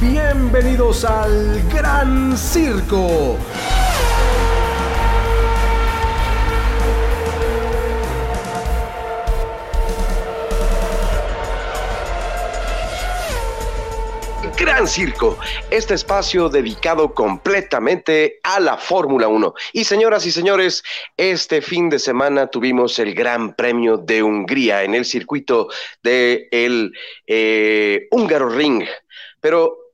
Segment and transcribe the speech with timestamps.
[0.00, 3.38] Bienvenidos al Gran Circo.
[14.58, 15.38] Gran Circo,
[15.70, 19.54] este espacio dedicado completamente a la Fórmula 1.
[19.72, 20.82] Y señoras y señores,
[21.16, 25.68] este fin de semana tuvimos el Gran Premio de Hungría en el circuito
[26.02, 26.92] de el
[27.26, 28.84] eh, Húngaro Ring.
[29.40, 29.85] Pero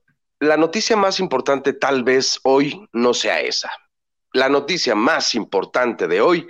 [0.43, 3.71] la noticia más importante tal vez hoy no sea esa.
[4.33, 6.47] La noticia más importante de hoy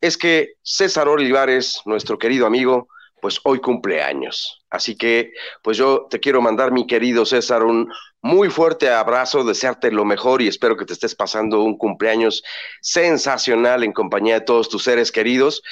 [0.00, 2.88] es que César Olivares, nuestro querido amigo,
[3.20, 4.64] pues hoy cumple años.
[4.70, 9.90] Así que, pues yo te quiero mandar, mi querido César, un muy fuerte abrazo, desearte
[9.90, 12.42] lo mejor y espero que te estés pasando un cumpleaños
[12.80, 15.62] sensacional en compañía de todos tus seres queridos.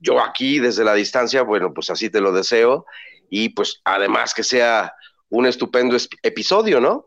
[0.00, 2.86] Yo aquí desde la distancia, bueno, pues así te lo deseo
[3.30, 4.94] y pues además que sea
[5.30, 7.06] un estupendo episodio, ¿no?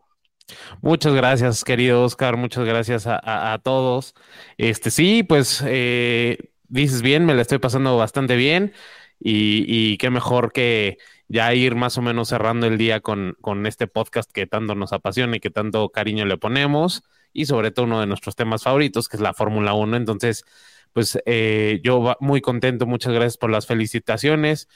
[0.80, 2.36] Muchas gracias, querido Oscar.
[2.36, 4.14] Muchas gracias a, todos.
[4.56, 6.38] Este sí, pues eh,
[6.68, 8.72] dices bien, me la estoy pasando bastante bien.
[9.20, 13.88] Y, qué mejor que ya ir más o menos cerrando el día con, con este
[13.88, 18.00] podcast que tanto nos apasiona y que tanto cariño le ponemos, y sobre todo uno
[18.00, 19.96] de nuestros temas favoritos, que es la Fórmula 1.
[19.96, 20.44] Entonces,
[20.92, 24.68] pues eh, yo muy contento, muchas gracias por las felicitaciones.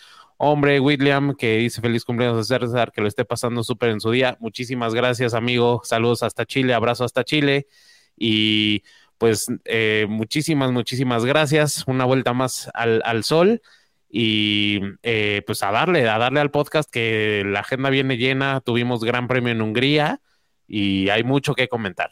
[0.45, 4.11] Hombre, William, que dice feliz cumpleaños a César, que lo esté pasando súper en su
[4.11, 4.37] día.
[4.41, 5.83] Muchísimas gracias, amigo.
[5.85, 7.69] Saludos hasta Chile, abrazo hasta Chile.
[8.17, 8.83] Y
[9.19, 11.85] pues eh, muchísimas, muchísimas gracias.
[11.87, 13.63] Una vuelta más al, al sol
[14.11, 19.05] y eh, pues a darle, a darle al podcast que la agenda viene llena, tuvimos
[19.05, 20.21] gran premio en Hungría
[20.67, 22.11] y hay mucho que comentar.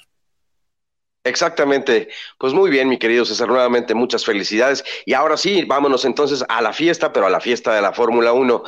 [1.23, 2.09] Exactamente.
[2.39, 4.83] Pues muy bien, mi querido César, nuevamente muchas felicidades.
[5.05, 8.33] Y ahora sí, vámonos entonces a la fiesta, pero a la fiesta de la Fórmula
[8.33, 8.63] 1.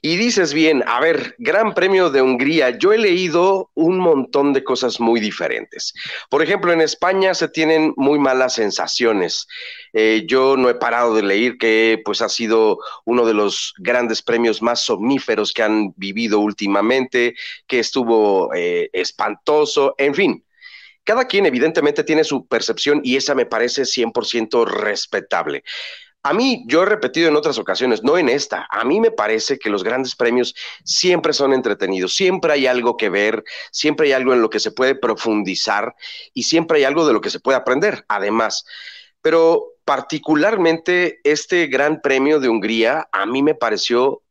[0.00, 4.64] Y dices bien, a ver, Gran Premio de Hungría, yo he leído un montón de
[4.64, 5.92] cosas muy diferentes.
[6.30, 9.46] Por ejemplo, en España se tienen muy malas sensaciones.
[9.92, 14.22] Eh, yo no he parado de leer que pues ha sido uno de los grandes
[14.22, 17.34] premios más somníferos que han vivido últimamente,
[17.66, 20.44] que estuvo eh, espantoso, en fin
[21.04, 25.64] cada quien evidentemente tiene su percepción y esa me parece 100% respetable.
[26.24, 29.58] A mí, yo he repetido en otras ocasiones, no en esta, a mí me parece
[29.58, 30.54] que los grandes premios
[30.84, 33.42] siempre son entretenidos, siempre hay algo que ver,
[33.72, 35.96] siempre hay algo en lo que se puede profundizar
[36.32, 38.64] y siempre hay algo de lo que se puede aprender, además.
[39.20, 44.21] Pero particularmente este Gran Premio de Hungría a mí me pareció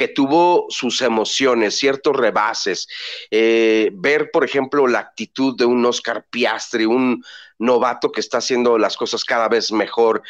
[0.00, 2.88] que tuvo sus emociones, ciertos rebases.
[3.30, 7.22] Eh, ver, por ejemplo, la actitud de un Oscar Piastri, un
[7.58, 10.22] novato que está haciendo las cosas cada vez mejor.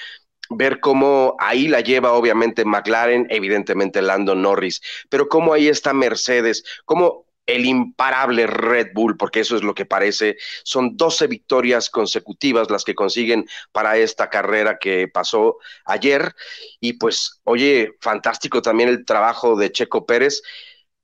[0.49, 6.65] Ver cómo ahí la lleva, obviamente, McLaren, evidentemente Lando Norris, pero cómo ahí está Mercedes,
[6.85, 10.37] cómo el imparable Red Bull, porque eso es lo que parece.
[10.63, 16.35] Son 12 victorias consecutivas las que consiguen para esta carrera que pasó ayer.
[16.81, 20.43] Y pues, oye, fantástico también el trabajo de Checo Pérez.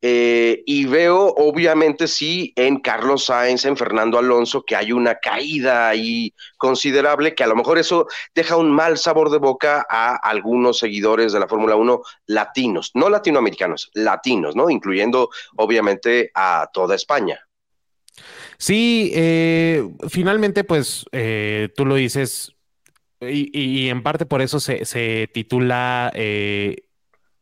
[0.09, 5.89] Eh, y veo, obviamente, sí, en Carlos Sainz, en Fernando Alonso, que hay una caída
[5.89, 10.79] ahí considerable, que a lo mejor eso deja un mal sabor de boca a algunos
[10.79, 14.71] seguidores de la Fórmula 1 latinos, no latinoamericanos, latinos, ¿no?
[14.71, 17.41] Incluyendo, obviamente, a toda España.
[18.59, 22.53] Sí, eh, finalmente, pues eh, tú lo dices,
[23.21, 26.13] y, en parte por eso se, se titula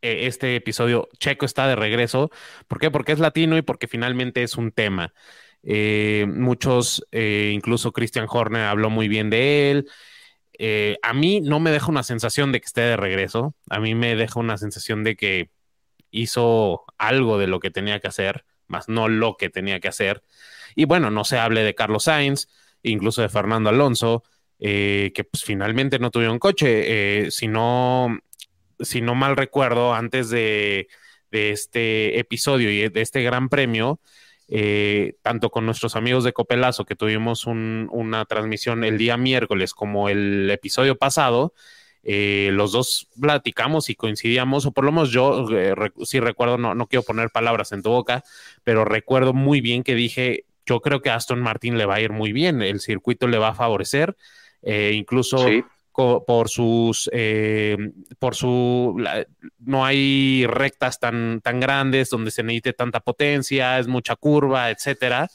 [0.05, 2.31] este episodio, Checo está de regreso.
[2.69, 2.91] ¿Por qué?
[2.91, 5.15] Porque es latino y porque finalmente es un tema.
[5.63, 9.87] Eh, muchos, eh, incluso Christian Horner habló muy bien de él.
[11.03, 13.55] a mí no me deja una sensación de que esté de regreso.
[13.71, 15.51] A mí me deja una sensación de que
[16.11, 20.23] hizo algo de lo que tenía que hacer, más no lo que tenía que hacer.
[20.77, 22.49] Y bueno, no se hable de Carlos Sainz,
[22.83, 24.23] incluso de Fernando Alonso,
[24.59, 28.19] que pues finalmente no tuvieron coche, sino
[28.81, 30.89] si no mal recuerdo, antes de,
[31.31, 33.99] este episodio y de este gran premio,
[34.47, 40.09] eh, tanto con nuestros amigos de Copelazo, que tuvimos una transmisión el día miércoles, como
[40.09, 41.53] el episodio pasado,
[42.05, 46.75] eh, los dos platicamos y coincidíamos, o por lo menos yo eh, sí recuerdo, no,
[46.75, 48.23] no quiero poner palabras en tu boca,
[48.63, 52.01] pero recuerdo muy bien que dije, yo creo que a Aston Martin le va a
[52.01, 54.17] ir muy bien, el circuito le va a favorecer,
[54.63, 55.47] incluso
[55.95, 57.77] por sus eh,
[58.19, 59.03] por su
[59.61, 65.31] no hay rectas tan tan grandes donde se necesite tanta potencia es mucha curva etcétera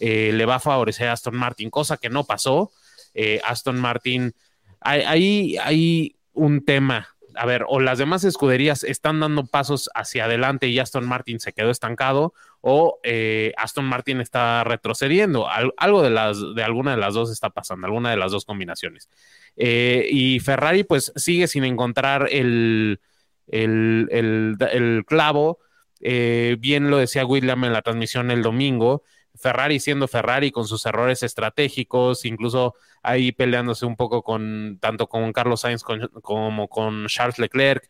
[0.00, 2.70] eh, le va a favorecer a Aston Martin cosa que no pasó.
[3.14, 4.32] Eh, Aston Martin
[4.80, 7.08] hay, hay un tema.
[7.34, 11.52] A ver, o las demás escuderías están dando pasos hacia adelante y Aston Martin se
[11.52, 15.46] quedó estancado, o eh, Aston Martin está retrocediendo.
[15.48, 19.08] algo de, las, de alguna de las dos está pasando, alguna de las dos combinaciones.
[19.56, 23.00] Eh, y Ferrari pues sigue sin encontrar el,
[23.46, 25.60] el, clavo.
[26.00, 29.02] Eh, bien lo decía William en la transmisión el domingo.
[29.34, 35.32] Ferrari siendo Ferrari con sus errores estratégicos, incluso ahí peleándose un poco con tanto con
[35.32, 37.86] Carlos Sainz como con Charles Leclerc.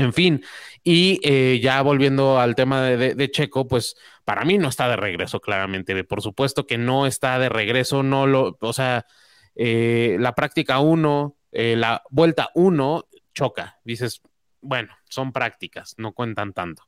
[0.00, 0.42] En fin,
[0.82, 5.40] y eh, ya volviendo al tema de, Checo, pues para mí no está de regreso,
[5.40, 6.04] claramente.
[6.04, 9.06] Por supuesto que no está de regreso, no lo, o sea,
[9.54, 13.78] eh, la práctica 1, eh, la vuelta 1 choca.
[13.84, 14.22] Dices,
[14.60, 16.84] bueno, son prácticas, no cuentan tanto.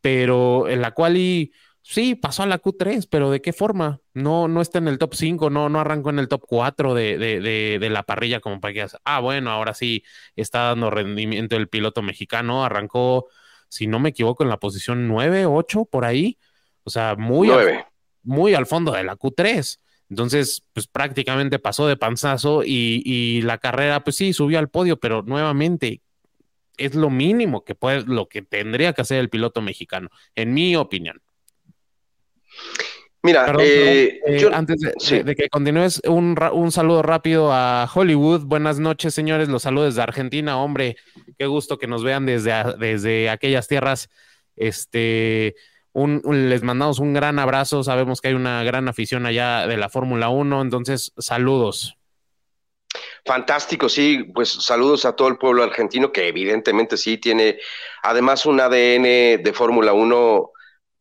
[0.00, 1.52] Pero en la cual y
[1.88, 4.00] Sí, pasó a la Q3, pero ¿de qué forma?
[4.12, 7.16] No, no está en el top 5, no, no arrancó en el top 4 de,
[7.16, 10.02] de, de, la parrilla como para que ah, bueno, ahora sí
[10.34, 13.28] está dando rendimiento el piloto mexicano, arrancó,
[13.68, 16.38] si no me equivoco, en la posición 9, 8, por ahí,
[16.82, 17.86] o sea, muy, al,
[18.24, 19.78] muy al fondo de la Q3.
[20.10, 24.98] Entonces, pues prácticamente pasó de panzazo y, y la carrera, pues sí, subió al podio,
[24.98, 26.02] pero nuevamente
[26.78, 30.74] es lo mínimo que puede, lo que tendría que hacer el piloto mexicano, en mi
[30.74, 31.22] opinión.
[33.26, 36.36] Mira, eh, eh, antes de, que continúes, un,
[36.70, 38.42] saludo rápido a Hollywood.
[38.42, 39.48] Buenas noches, señores.
[39.48, 40.62] Los saludos desde Argentina.
[40.62, 40.96] Hombre,
[41.36, 44.10] qué gusto que nos vean desde, desde aquellas tierras.
[44.54, 45.56] Este,
[45.92, 47.82] les mandamos un gran abrazo.
[47.82, 50.62] Sabemos que hay una gran afición allá de la Fórmula 1.
[50.62, 51.96] Entonces, saludos.
[53.24, 57.58] Fantástico, sí, pues saludos a todo el pueblo argentino que evidentemente sí tiene
[58.04, 60.52] además un ADN de Fórmula 1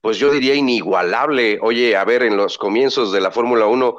[0.06, 1.58] pues yo diría inigualable.
[1.64, 3.96] Oye, a ver, en los comienzos de la Fórmula 1,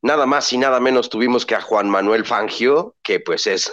[0.00, 3.70] nada más y nada menos tuvimos que a Juan Manuel Fangio, que pues es,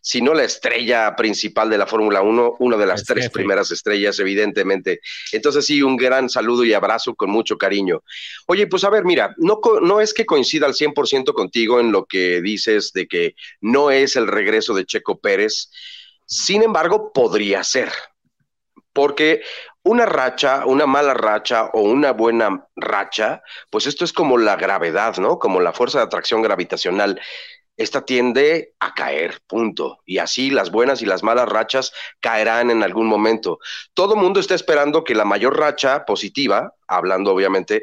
[0.00, 4.18] si no la estrella principal de la Fórmula 1, una de las tres primeras estrellas,
[4.20, 5.00] evidentemente.
[5.30, 8.02] Entonces sí, un gran saludo y abrazo con mucho cariño.
[8.46, 12.06] Oye, pues a ver, mira, no, no es que coincida al 100% contigo en lo
[12.06, 15.68] que dices de que no es el regreso de Checo Pérez,
[16.24, 17.92] sin embargo, podría ser
[18.98, 19.42] porque
[19.88, 25.16] una racha, una mala racha o una buena racha, pues esto es como la gravedad,
[25.16, 25.38] ¿no?
[25.38, 27.18] Como la fuerza de atracción gravitacional.
[27.74, 30.00] Esta tiende a caer, punto.
[30.04, 33.60] Y así las buenas y las malas rachas caerán en algún momento.
[33.94, 37.82] Todo mundo está esperando que la mayor racha positiva, hablando obviamente,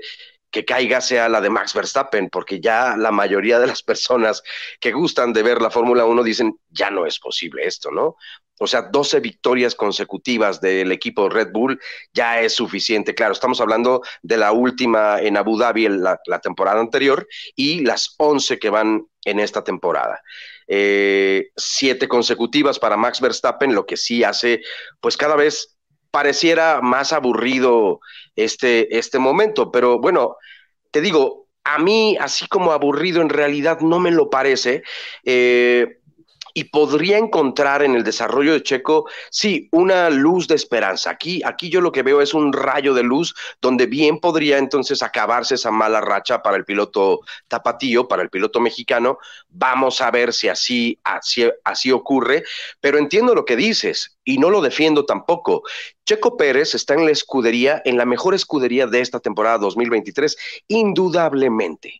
[0.51, 4.43] que caiga sea la de Max Verstappen, porque ya la mayoría de las personas
[4.79, 8.15] que gustan de ver la Fórmula 1 dicen, ya no es posible esto, ¿no?
[8.59, 11.79] O sea, 12 victorias consecutivas del equipo Red Bull
[12.13, 13.13] ya es suficiente.
[13.13, 18.59] Claro, estamos hablando de la última en Abu Dhabi la, temporada anterior y las 11
[18.59, 20.21] que van en esta temporada.
[20.67, 24.61] Eh, siete consecutivas para Max Verstappen, lo que sí hace,
[25.01, 25.77] pues cada vez
[26.11, 27.99] pareciera más aburrido
[28.35, 29.71] este, este momento.
[29.71, 30.37] Pero bueno,
[30.91, 34.83] te digo, a mí, así como aburrido, en realidad no me lo parece.
[35.25, 35.97] Eh,
[36.57, 41.09] y podría encontrar en el desarrollo de Checo, sí, una luz de esperanza.
[41.09, 45.03] Aquí, aquí yo lo que veo es un rayo de luz donde bien podría entonces
[45.03, 47.19] acabarse esa mala racha para el piloto
[47.49, 49.19] tapatío, para el piloto mexicano.
[49.49, 52.45] Vamos a ver si así, así, así ocurre,
[52.79, 55.63] pero entiendo lo que dices y no lo defiendo tampoco.
[56.05, 60.37] Checo Pérez está en la escudería, en la mejor escudería de esta temporada 2023,
[60.69, 61.99] indudablemente.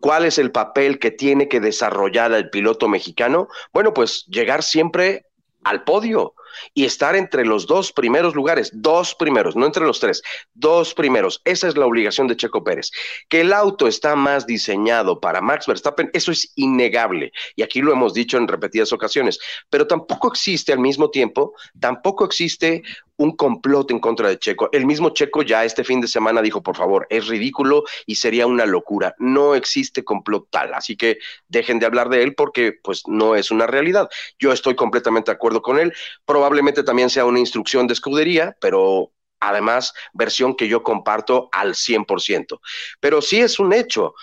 [0.00, 3.48] ¿Cuál es el papel que tiene que desarrollar el piloto mexicano?
[3.72, 5.26] Bueno, pues llegar siempre
[5.64, 6.34] al podio
[6.74, 10.22] y estar entre los dos primeros lugares, dos primeros, no entre los tres,
[10.54, 11.40] dos primeros.
[11.44, 12.90] Esa es la obligación de Checo Pérez.
[13.28, 17.92] Que el auto está más diseñado para Max Verstappen, eso es innegable y aquí lo
[17.92, 19.38] hemos dicho en repetidas ocasiones,
[19.70, 22.82] pero tampoco existe al mismo tiempo, tampoco existe
[23.18, 24.68] un complot en contra de Checo.
[24.72, 28.46] El mismo Checo ya este fin de semana dijo, por favor, es ridículo y sería
[28.46, 29.14] una locura.
[29.18, 33.50] No existe complot tal, así que dejen de hablar de él porque pues no es
[33.50, 34.08] una realidad.
[34.38, 35.92] Yo estoy completamente de acuerdo con él.
[36.24, 36.47] Probablemente
[36.84, 42.60] también sea una instrucción de escudería, pero además versión que yo comparto al 100%.
[43.00, 44.14] Pero sí es un hecho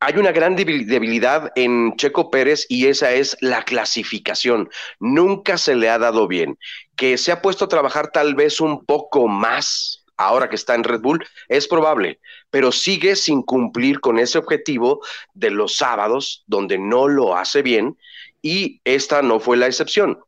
[0.00, 4.68] hay una gran debilidad en Checo Pérez y esa es la clasificación.
[5.00, 6.58] Nunca se le ha dado bien.
[6.94, 10.84] Que se ha puesto a trabajar tal vez un poco más ahora que está en
[10.84, 15.00] Red Bull, es probable, pero sigue sin cumplir con ese objetivo
[15.32, 17.98] de los sábados donde no lo hace bien
[18.42, 20.20] y esta no fue la excepción.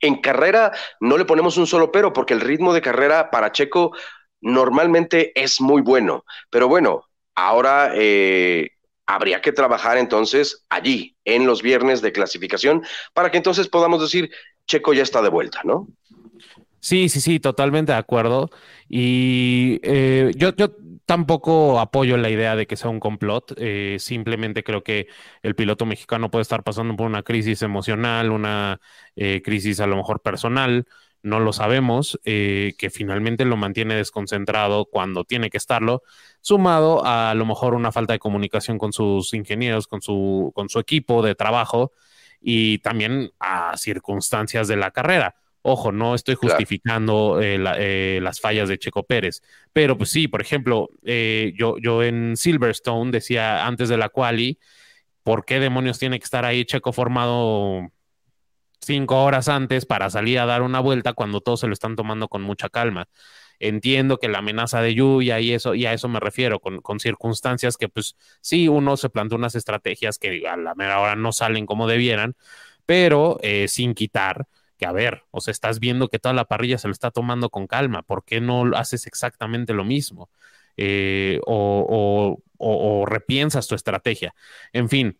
[0.00, 3.92] En carrera no le ponemos un solo pero porque el ritmo de carrera para Checo
[4.40, 8.70] normalmente es muy bueno, pero bueno, ahora eh,
[9.06, 12.84] habría que trabajar entonces allí, en los viernes de clasificación,
[13.14, 14.30] para que entonces podamos decir,
[14.66, 15.88] Checo ya está de vuelta, ¿no?
[16.86, 18.48] Sí, sí, sí, totalmente de acuerdo.
[18.88, 20.68] Y eh, yo, yo
[21.04, 23.54] tampoco apoyo la idea de que sea un complot.
[23.56, 25.08] Eh, simplemente creo que
[25.42, 28.80] el piloto mexicano puede estar pasando por una crisis emocional, una
[29.16, 30.86] eh, crisis a lo mejor personal,
[31.22, 36.04] no lo sabemos, que finalmente lo mantiene desconcentrado cuando tiene que estarlo,
[36.40, 40.68] sumado a, a lo mejor una falta de comunicación con sus ingenieros, con su, con
[40.68, 41.90] su equipo de trabajo
[42.40, 45.34] y también a circunstancias de la carrera
[45.68, 49.42] Ojo, no estoy justificando eh, eh, las fallas de Checo Pérez,
[49.72, 54.60] pero pues sí, por ejemplo, eh, yo, yo en Silverstone decía antes de la quali,
[55.24, 57.90] ¿por qué demonios tiene que estar ahí Checo formado
[58.80, 62.28] cinco horas antes para salir a dar una vuelta cuando todos se lo están tomando
[62.28, 63.08] con mucha calma?
[63.58, 67.00] Entiendo que la amenaza de lluvia y eso, y a eso me refiero, con, con
[67.00, 71.32] circunstancias que pues sí, uno se plantea unas estrategias que a la mera hora no
[71.32, 72.36] salen como debieran,
[72.86, 74.46] pero sin quitar
[74.76, 77.50] que a ver, o sea, estás viendo que toda la parrilla se lo está tomando
[77.50, 80.30] con calma, ¿por qué no haces exactamente lo mismo?
[80.76, 82.38] Eh, o,
[83.06, 84.34] repiensas tu estrategia.
[84.72, 85.18] En fin,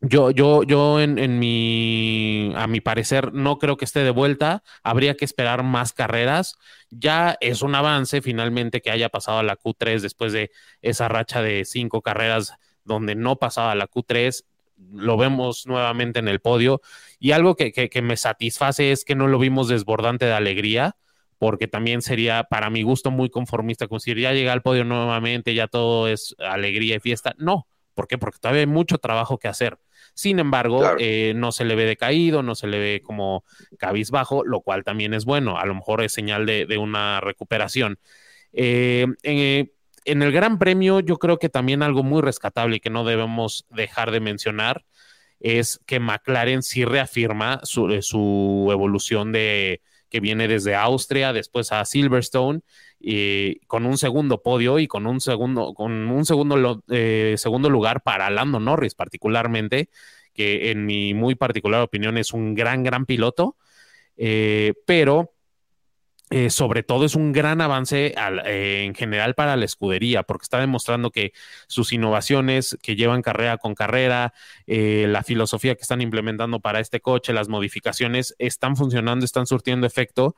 [0.00, 4.62] yo, yo, yo en, en, mi, a mi parecer, no creo que esté de vuelta.
[4.82, 6.56] Habría que esperar más carreras.
[6.90, 10.50] Ya es un avance finalmente que haya pasado a la Q3 después de
[10.82, 14.44] esa racha de cinco carreras donde no pasaba la Q3
[14.92, 16.80] lo vemos nuevamente en el podio.
[17.18, 20.96] Y algo que, me satisface es que no lo vimos desbordante de alegría,
[21.38, 25.54] porque también sería para mi gusto muy conformista, como decir, ya llega al podio nuevamente,
[25.54, 27.34] ya todo es alegría y fiesta.
[27.38, 28.18] No, ¿por qué?
[28.18, 29.78] Porque todavía hay mucho trabajo que hacer.
[30.14, 33.44] Sin embargo, eh, no se le ve decaído, no se le ve como
[33.78, 35.58] cabizbajo, lo cual también es bueno.
[35.58, 37.98] A lo mejor es señal de, una recuperación.
[38.52, 39.72] Eh, eh
[40.04, 43.66] en el Gran Premio yo creo que también algo muy rescatable y que no debemos
[43.70, 44.84] dejar de mencionar
[45.40, 49.80] es que McLaren sí reafirma su, eh, evolución de
[50.10, 52.60] que viene desde Austria, después a Silverstone,
[52.98, 58.02] y con un segundo podio y con un segundo, con un segundo, eh, segundo lugar
[58.02, 59.88] para Lando Norris, particularmente,
[60.34, 63.56] que en mi muy particular opinión es un gran, gran piloto,
[64.16, 65.32] eh, pero
[66.32, 70.60] eh, sobre todo es un gran avance eh, en general para la escudería, porque está
[70.60, 71.32] demostrando que
[71.66, 74.32] sus innovaciones que llevan carrera con carrera,
[74.68, 79.88] eh, la filosofía que están implementando para este coche, las modificaciones están funcionando, están surtiendo
[79.88, 80.36] efecto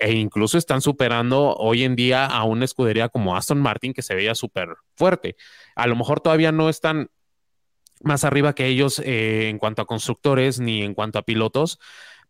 [0.00, 4.16] e incluso están superando hoy en día a una escudería como Aston Martin que se
[4.16, 5.36] veía súper fuerte.
[5.76, 7.10] A lo mejor todavía no están
[8.02, 11.78] más arriba que ellos en cuanto a constructores ni en cuanto a pilotos,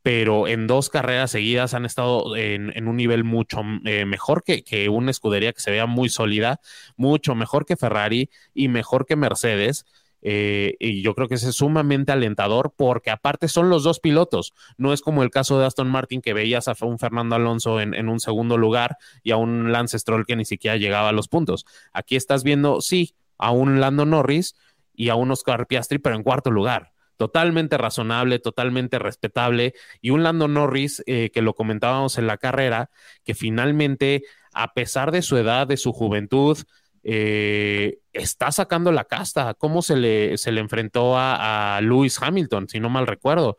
[0.09, 4.89] pero en dos carreras seguidas han estado en, un nivel mucho eh, mejor que, que,
[4.89, 6.63] una escudería que se vea muy sólida,
[6.97, 9.85] mucho mejor que Ferrari y mejor que Mercedes.
[10.23, 14.55] Eh, y yo creo que ese es sumamente alentador porque aparte son los dos pilotos.
[14.79, 17.93] No es como el caso de Aston Martin que veías a un Fernando Alonso en,
[17.93, 21.29] en un segundo lugar y a un Lance Stroll que ni siquiera llegaba a los
[21.29, 21.67] puntos.
[21.93, 24.57] Aquí estás viendo, sí, a un Lando Norris
[24.95, 30.23] y a un Oscar Piastri, pero en cuarto lugar totalmente razonable, totalmente respetable, y un
[30.23, 32.91] Lando Norris, eh, que lo comentábamos en la carrera,
[33.25, 34.23] que finalmente,
[34.55, 36.57] a pesar de su edad, de su juventud,
[37.03, 39.55] eh, está sacando la casta.
[39.55, 43.59] ¿Cómo se le, se le enfrentó a, Lewis Hamilton, si no mal recuerdo?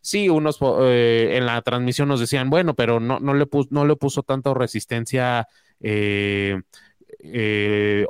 [0.00, 3.84] Sí, unos eh, en la transmisión nos decían, bueno, pero no, no, le, puso, no
[3.84, 5.48] le puso tanto resistencia
[5.80, 6.60] eh,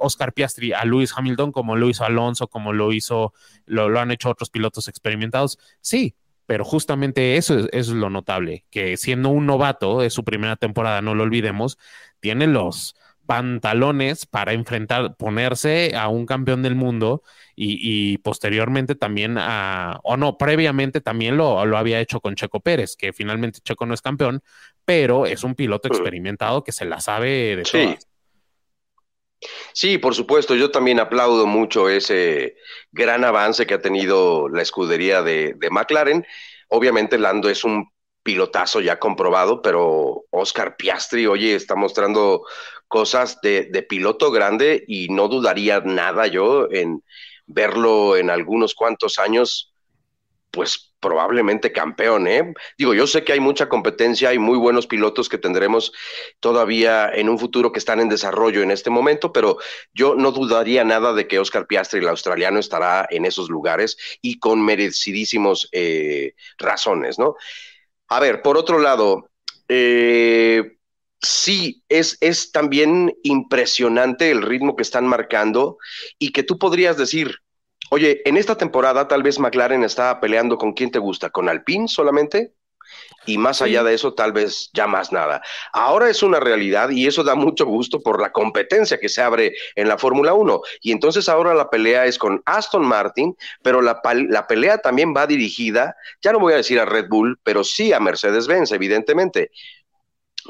[0.00, 3.32] Oscar Piastri a Luis Hamilton, como lo hizo Alonso, como lo hizo,
[3.66, 5.58] lo, han hecho otros pilotos experimentados.
[5.80, 6.14] Sí,
[6.46, 11.14] pero justamente eso es, lo notable, que siendo un novato, de su primera temporada, no
[11.14, 11.78] lo olvidemos,
[12.20, 12.94] tiene los
[13.26, 17.22] pantalones para enfrentar, ponerse a un campeón del mundo
[17.54, 22.96] y, posteriormente también a, o no, previamente también lo, lo, había hecho con Checo Pérez,
[22.96, 24.42] que finalmente Checo no es campeón,
[24.86, 27.98] pero es un piloto experimentado que se la sabe de sí.
[29.72, 32.56] Sí, por supuesto, yo también aplaudo mucho ese
[32.92, 36.26] gran avance que ha tenido la escudería de, McLaren.
[36.68, 37.90] Obviamente Lando es un
[38.22, 42.42] pilotazo ya comprobado, pero Oscar Piastri, oye, está mostrando
[42.88, 47.02] cosas de, de piloto grande y no dudaría nada yo en
[47.46, 49.72] verlo en algunos cuantos años,
[50.50, 52.54] pues probablemente campeón, ¿eh?
[52.76, 55.92] Digo, yo sé que hay mucha competencia, hay muy buenos pilotos que tendremos
[56.40, 59.58] todavía en un futuro que están en desarrollo en este momento, pero
[59.92, 64.38] yo no dudaría nada de que Oscar Piastri, el australiano, estará en esos lugares y
[64.38, 67.36] con merecidísimos eh, razones, ¿no?
[68.08, 69.30] A ver, por otro lado,
[69.68, 70.78] eh,
[71.20, 75.78] sí, es, es también impresionante el ritmo que están marcando
[76.18, 77.36] y que tú podrías decir,
[77.90, 81.88] Oye, en esta temporada tal vez McLaren está peleando con quién te gusta, con Alpine
[81.88, 82.52] solamente.
[83.26, 85.42] y más allá de eso, tal vez ya más nada.
[85.72, 89.54] Ahora es una realidad y eso da mucho gusto por la competencia que se abre
[89.76, 90.62] en la Fórmula 1.
[90.82, 95.26] Y entonces ahora la pelea es con Aston Martin, pero la, la pelea también va
[95.26, 99.50] dirigida, ya no voy a decir a Red Bull, pero sí a Mercedes-Benz, evidentemente.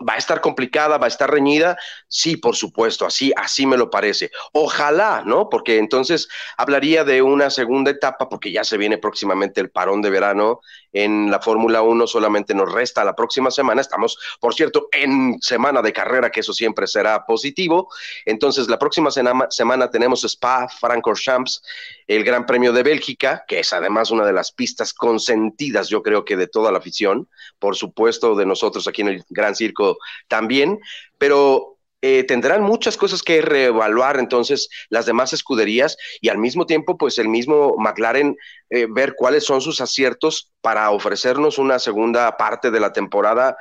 [0.07, 0.99] ¿Va a estar complicada?
[0.99, 1.77] ¿Va a estar reñida?
[2.09, 4.31] Sí, por supuesto, así, así me lo parece.
[4.53, 5.49] Ojalá, ¿no?
[5.49, 10.11] Porque entonces hablaría de una segunda etapa, porque ya se viene próximamente el parón de
[10.11, 10.61] verano
[10.93, 13.81] en la Fórmula 1, solamente nos resta la próxima semana.
[13.81, 17.89] Estamos, por cierto, en semana de carrera, que eso siempre será positivo.
[18.25, 21.63] Entonces, la próxima semana tenemos Spa Francorchamps,
[22.07, 26.25] el Gran Premio de Bélgica, que es además una de las pistas consentidas, yo creo
[26.25, 27.29] que de toda la afición,
[27.59, 30.81] por supuesto, de nosotros aquí en el Gran Circo también,
[31.19, 36.97] pero eh, tendrán muchas cosas que reevaluar entonces las demás escuderías y al mismo tiempo
[36.97, 38.37] pues el mismo McLaren
[38.71, 43.57] eh, ver cuáles son sus aciertos para ofrecernos una segunda parte de la temporada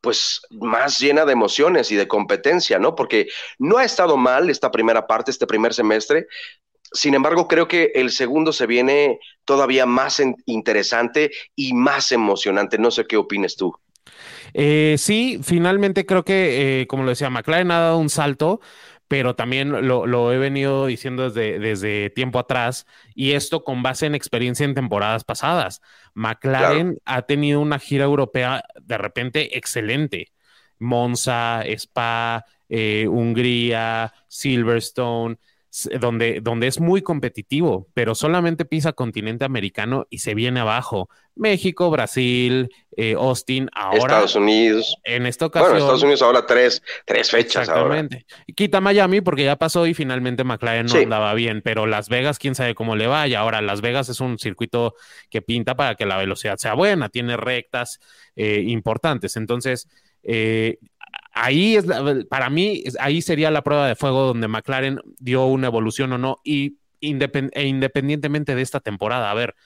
[0.00, 2.96] pues más llena de emociones y de competencia, ¿no?
[2.96, 6.26] Porque no ha estado mal esta primera parte, este primer semestre.
[6.92, 12.78] Sin embargo, creo que el segundo se viene todavía más interesante y más emocionante.
[12.78, 13.72] No sé qué opines tú.
[14.54, 18.60] Eh, sí, finalmente creo que, eh, como lo decía, McLaren ha dado un salto,
[19.08, 24.14] pero también lo, he venido diciendo desde, desde, tiempo atrás, y esto con base en
[24.14, 25.82] experiencia en temporadas pasadas.
[26.14, 30.32] McLaren ha tenido una gira europea de repente excelente.
[30.78, 35.38] Monza, Spa, eh, Hungría, Silverstone
[36.00, 41.08] donde, donde es muy competitivo, pero solamente pisa continente americano y se viene abajo.
[41.34, 43.98] México, Brasil, eh, Austin, ahora.
[43.98, 44.98] Estados Unidos.
[45.02, 45.70] En esta ocasión.
[45.70, 48.26] Bueno, Estados Unidos ahora tres, tres fechas exactamente.
[48.54, 52.54] Quita Miami porque ya pasó y finalmente McLaren no andaba bien, pero Las Vegas, quién
[52.54, 53.26] sabe cómo le va.
[53.26, 54.94] Y ahora Las Vegas es un circuito
[55.30, 57.98] que pinta para que la velocidad sea buena, tiene rectas
[58.36, 59.36] eh, importantes.
[59.36, 59.88] Entonces,
[60.22, 60.78] eh,
[61.32, 61.86] ahí es
[62.28, 66.40] para mí, ahí sería la prueba de fuego donde McLaren dio una evolución o no,
[66.44, 69.56] y e independientemente de esta temporada, a ver,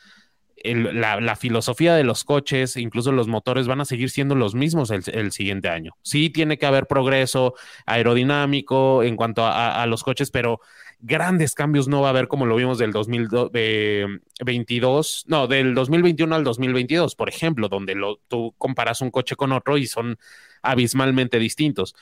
[0.65, 5.33] la, filosofía de los coches, incluso los motores, van a seguir siendo los mismos el,
[5.33, 5.93] siguiente año.
[6.03, 10.61] Sí tiene que haber progreso aerodinámico en cuanto a, los coches, pero
[10.99, 16.45] grandes cambios no va a haber como lo vimos del 2022, no, del 2021 al
[16.45, 20.19] 2022, por ejemplo, donde lo, tú comparas un coche con otro y son
[20.63, 21.95] abismalmente distintos.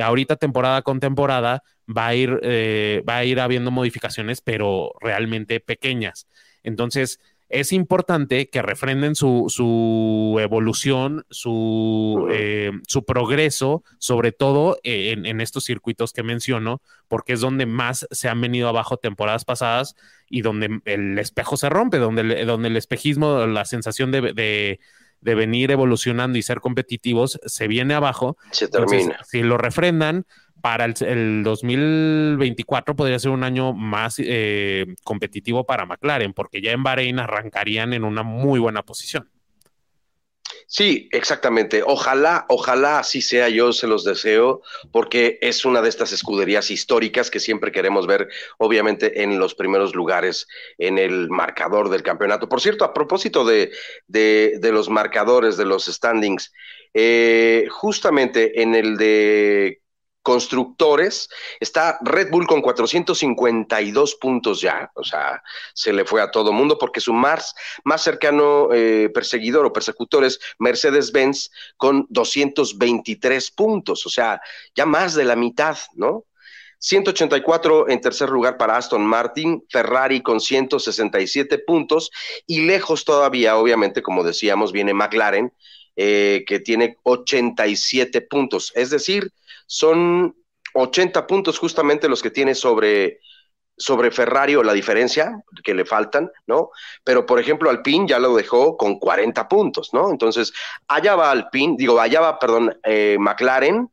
[0.00, 5.60] ahorita temporada con temporada va a ir, eh, va a ir habiendo modificaciones, pero realmente
[5.60, 6.26] pequeñas.
[6.62, 7.20] Entonces,
[7.52, 16.14] es importante que refrenden su, evolución, su, eh, su, progreso, sobre todo en, estos circuitos
[16.14, 19.96] que menciono, porque es donde más se han venido abajo temporadas pasadas
[20.30, 24.80] y donde el espejo se rompe, donde, donde el espejismo, la sensación de,
[25.20, 28.38] venir evolucionando y ser competitivos se viene abajo.
[28.50, 29.18] Se termina.
[29.24, 30.24] si lo refrendan,
[30.62, 36.82] para el, 2024 podría ser un año más eh, competitivo para McLaren, porque ya en
[36.82, 39.28] Bahrein arrancarían en una muy buena posición.
[40.66, 41.82] Sí, exactamente.
[41.84, 47.30] Ojalá, ojalá así sea, yo se los deseo, porque es una de estas escuderías históricas
[47.30, 50.46] que siempre queremos ver, obviamente, en los primeros lugares
[50.78, 52.48] en el marcador del campeonato.
[52.48, 53.70] Por cierto, a propósito de,
[54.06, 56.54] de, los marcadores, de los standings,
[56.94, 59.81] eh, justamente en el de
[60.22, 61.28] constructores,
[61.60, 65.42] está Red Bull con 452 puntos ya, o sea,
[65.74, 67.54] se le fue a todo mundo porque su más,
[67.84, 74.40] más cercano eh, perseguidor o persecutor es Mercedes-Benz con 223 puntos, o sea,
[74.74, 76.24] ya más de la mitad, ¿no?
[76.78, 82.10] 184 en tercer lugar para Aston Martin, Ferrari con 167 puntos
[82.44, 85.52] y lejos todavía, obviamente, como decíamos, viene McLaren,
[85.94, 89.30] eh, que tiene 87 puntos, es decir,
[89.66, 90.34] son
[90.74, 93.20] 80 puntos justamente los que tiene sobre,
[93.76, 96.70] sobre Ferrari la diferencia que le faltan, ¿no?
[97.04, 100.10] Pero, por ejemplo, Alpine ya lo dejó con 40 puntos, ¿no?
[100.10, 100.52] Entonces,
[100.88, 103.90] allá va Alpine, digo, allá va, perdón, eh, McLaren,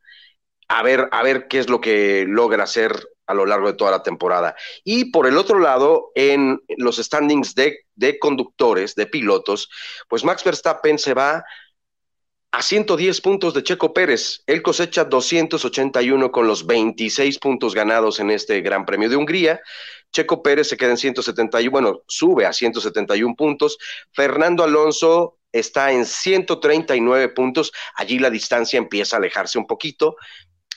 [0.68, 2.92] a ver, a ver qué es lo que logra hacer
[3.26, 4.56] a lo largo de toda la temporada.
[4.84, 9.70] Y por el otro lado, en los standings de, de conductores, de pilotos,
[10.08, 11.44] pues Max Verstappen se va
[12.52, 14.42] a 110 puntos de Checo Pérez.
[14.46, 19.60] Él cosecha 281 con los 26 puntos ganados en este Gran Premio de Hungría.
[20.12, 23.78] Checo Pérez se queda en 171, bueno, sube a 171 puntos.
[24.12, 27.72] Fernando Alonso está en 139 puntos.
[27.94, 30.16] Allí la distancia empieza a alejarse un poquito.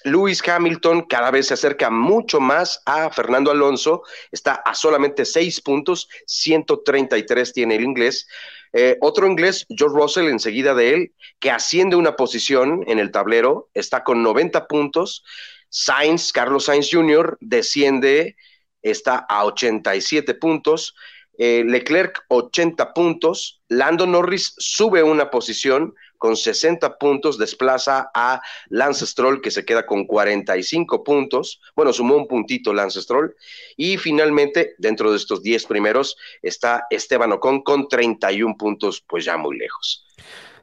[0.03, 5.61] Lewis Hamilton cada vez se acerca mucho más a Fernando Alonso, está a solamente 6
[5.61, 8.27] puntos, 133 tiene el inglés.
[8.73, 13.69] Eh, otro inglés, George Russell, enseguida de él, que asciende una posición en el tablero,
[13.73, 15.23] está con 90 puntos.
[15.69, 18.35] Sainz, Carlos Sainz Jr., desciende,
[18.81, 20.95] está a 87 puntos.
[21.37, 29.05] Eh, Leclerc 80 puntos, Lando Norris sube una posición con 60 puntos, desplaza a Lance
[29.05, 33.35] Stroll que se queda con 45 puntos, bueno, sumó un puntito Lance Stroll
[33.75, 39.35] y finalmente dentro de estos 10 primeros está Esteban Ocon con 31 puntos, pues ya
[39.35, 40.07] muy lejos.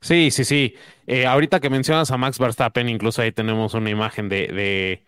[0.01, 0.75] Sí, sí, sí.
[1.07, 5.05] Eh, ahorita que mencionas a Max Verstappen, incluso ahí tenemos una imagen de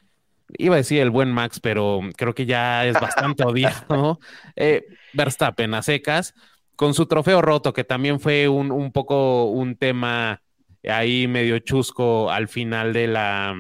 [0.59, 4.21] iba a decir el buen Max, pero creo que ya es bastante odiado.
[4.55, 4.85] Eh,
[5.15, 6.35] Verstappen a secas,
[6.77, 10.43] con su trofeo roto, que también fue un, un, poco un tema
[10.89, 13.55] ahí medio chusco al final de la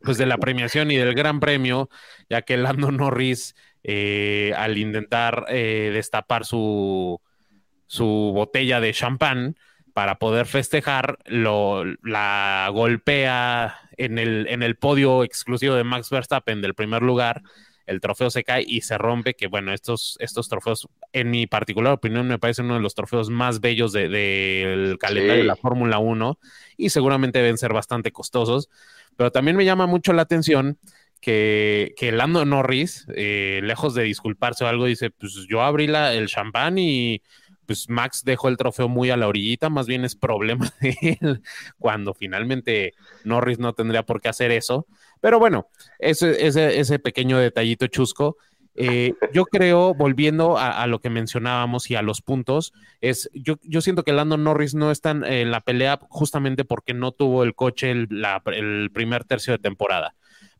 [0.00, 1.90] pues de la premiación y del gran premio,
[2.30, 7.20] ya que Lando Norris eh, al intentar eh, destapar su,
[7.86, 9.56] su botella de champán,
[9.98, 16.60] para poder festejar, lo, la golpea en el, en el podio exclusivo de Max Verstappen
[16.60, 17.42] del primer lugar,
[17.88, 21.94] el trofeo se cae y se rompe, que bueno, estos, estos trofeos, en mi particular
[21.94, 25.98] opinión, me parecen uno de los trofeos más bellos del de, calendario de la Fórmula
[25.98, 26.38] 1
[26.76, 28.68] y seguramente deben ser bastante costosos,
[29.16, 30.78] pero también me llama mucho la atención
[31.22, 36.12] que, que Lando Norris, eh, lejos de disculparse o algo, dice, pues yo abrí la,
[36.12, 37.22] el champán y
[37.64, 41.42] pues Max dejó el trofeo muy a la orillita, más bien es problema de él,
[41.78, 42.92] cuando finalmente
[43.24, 44.86] Norris no tendría por qué hacer eso.
[45.20, 48.36] Pero bueno, ese, ese, ese pequeño detallito chusco.
[48.80, 53.80] Eh, yo creo, volviendo a, lo que mencionábamos y a los puntos, es yo, yo
[53.80, 57.90] siento que Lando Norris no está en, la pelea justamente porque no tuvo el coche
[57.90, 60.14] el primer tercio de temporada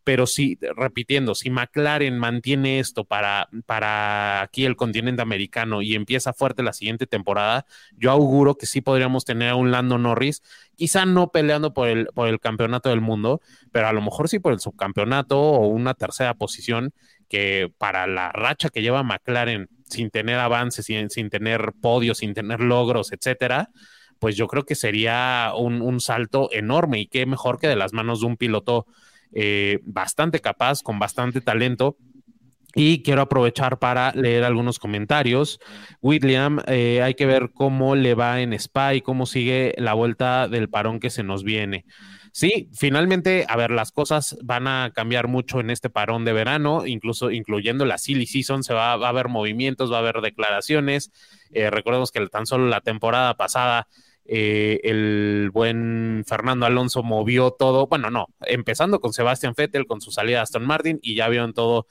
[0.09, 6.33] pero sí, repitiendo, si McLaren mantiene esto para, para aquí el continente americano y empieza
[6.33, 10.43] fuerte la siguiente temporada, yo auguro que sí podríamos tener a un Lando Norris,
[10.77, 14.39] quizá no peleando por el, por el campeonato del mundo, pero a lo mejor sí
[14.39, 16.95] por el subcampeonato o una tercera posición
[17.29, 22.33] que para la racha que lleva McLaren sin tener avances, sin, sin tener podios, sin
[22.33, 23.69] tener logros, etcétera,
[24.19, 27.93] pues yo creo que sería un, un salto enorme y qué mejor que de las
[27.93, 28.87] manos de un piloto
[29.33, 31.97] eh, bastante capaz, con bastante talento.
[32.75, 35.59] Y quiero aprovechar para leer algunos comentarios.
[36.03, 40.49] William, eh, hay que ver cómo le va en Spa y cómo sigue la vuelta
[40.49, 41.87] del parón que se nos viene.
[42.33, 46.87] Sí, finalmente, a ver, las cosas van a cambiar mucho en este parón de verano,
[46.87, 51.11] incluso incluyendo la silly season, se va, a haber movimientos, va a haber declaraciones.
[51.51, 53.89] Eh, recordemos que tan solo la temporada pasada
[54.31, 60.11] eh, el buen Fernando Alonso movió todo, bueno, no, empezando con Sebastián Vettel, con su
[60.11, 61.87] salida a Aston Martin, y ya vieron todo,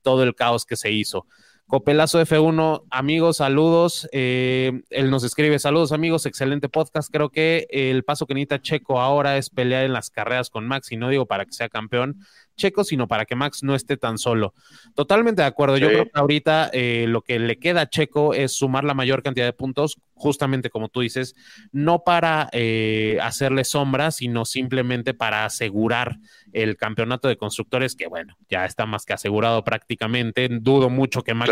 [0.00, 1.26] todo el caos que se hizo.
[1.66, 4.08] Copelazo F1, amigos, saludos.
[4.12, 7.10] Eh, él nos escribe, saludos amigos, excelente podcast.
[7.12, 10.90] Creo que el paso que necesita Checo ahora es pelear en las carreras con Max,
[10.92, 12.18] y no digo para que sea campeón,
[12.60, 14.54] Checo, sino para que Max no esté tan solo.
[14.94, 15.78] Totalmente de acuerdo.
[15.78, 19.22] Yo creo que ahorita eh, lo que le queda a Checo es sumar la mayor
[19.22, 21.34] cantidad de puntos, justamente como tú dices,
[21.72, 26.18] no para eh, hacerle sombra, sino simplemente para asegurar
[26.52, 30.48] el campeonato de constructores, que bueno, ya está más que asegurado prácticamente.
[30.50, 31.50] Dudo mucho que Max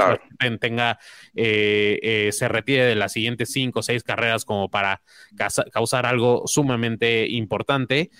[0.61, 0.99] tenga,
[1.35, 5.01] eh, se retire de las siguientes cinco o seis carreras como para
[5.73, 8.11] causar algo sumamente importante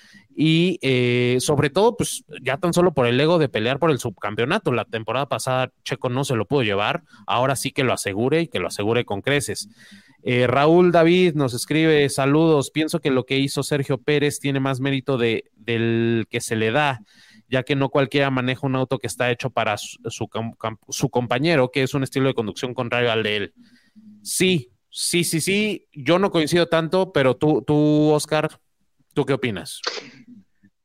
[0.41, 3.99] y eh, sobre todo, pues ya tan solo por el ego de pelear por el
[3.99, 4.71] subcampeonato.
[4.71, 8.47] La temporada pasada Checo no se lo pudo llevar, ahora sí que lo asegure y
[8.47, 9.69] que lo asegure con creces.
[10.23, 14.79] Eh, Raúl David nos escribe, saludos, pienso que lo que hizo Sergio Pérez tiene más
[14.79, 17.01] mérito de, del que se le da,
[17.49, 19.99] ya que no cualquiera maneja un auto que está hecho para su,
[20.89, 23.55] su compañero, que es un estilo de conducción contrario al de él.
[24.23, 28.61] Sí, sí, sí, sí, yo no coincido tanto, pero tú, tú, Oscar,
[29.15, 29.81] ¿tú qué opinas?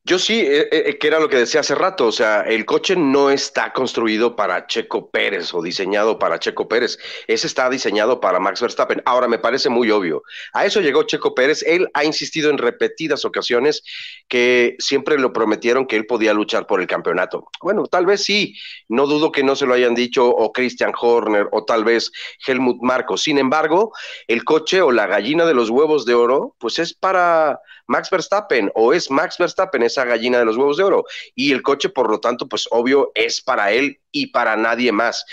[0.06, 2.94] Yo sí, eh, eh, que era lo que decía hace rato, o sea, el coche
[2.98, 8.38] no está construido para Checo Pérez o diseñado para Checo Pérez, ese está diseñado para
[8.38, 9.02] Max Verstappen.
[9.06, 13.24] Ahora, me parece muy obvio, a eso llegó Checo Pérez, él ha insistido en repetidas
[13.24, 13.82] ocasiones
[14.28, 17.48] que siempre lo prometieron que él podía luchar por el campeonato.
[17.62, 18.58] Bueno, tal vez sí,
[18.90, 22.12] no dudo que no se lo hayan dicho o Christian Horner o tal vez
[22.46, 23.16] Helmut Marco.
[23.16, 23.94] Sin embargo,
[24.28, 28.72] el coche o la gallina de los huevos de oro, pues es para Max Verstappen
[28.76, 32.10] o es Max Verstappen esa gallina de los huevos de oro y el coche por
[32.10, 35.26] lo tanto pues obvio es para él y para nadie más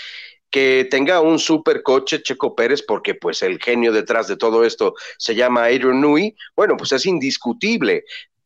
[0.51, 4.93] que tenga un super coche Checo Pérez, porque pues el genio detrás de todo esto
[5.17, 8.03] se llama Adrian Newey, bueno, pues es indiscutible.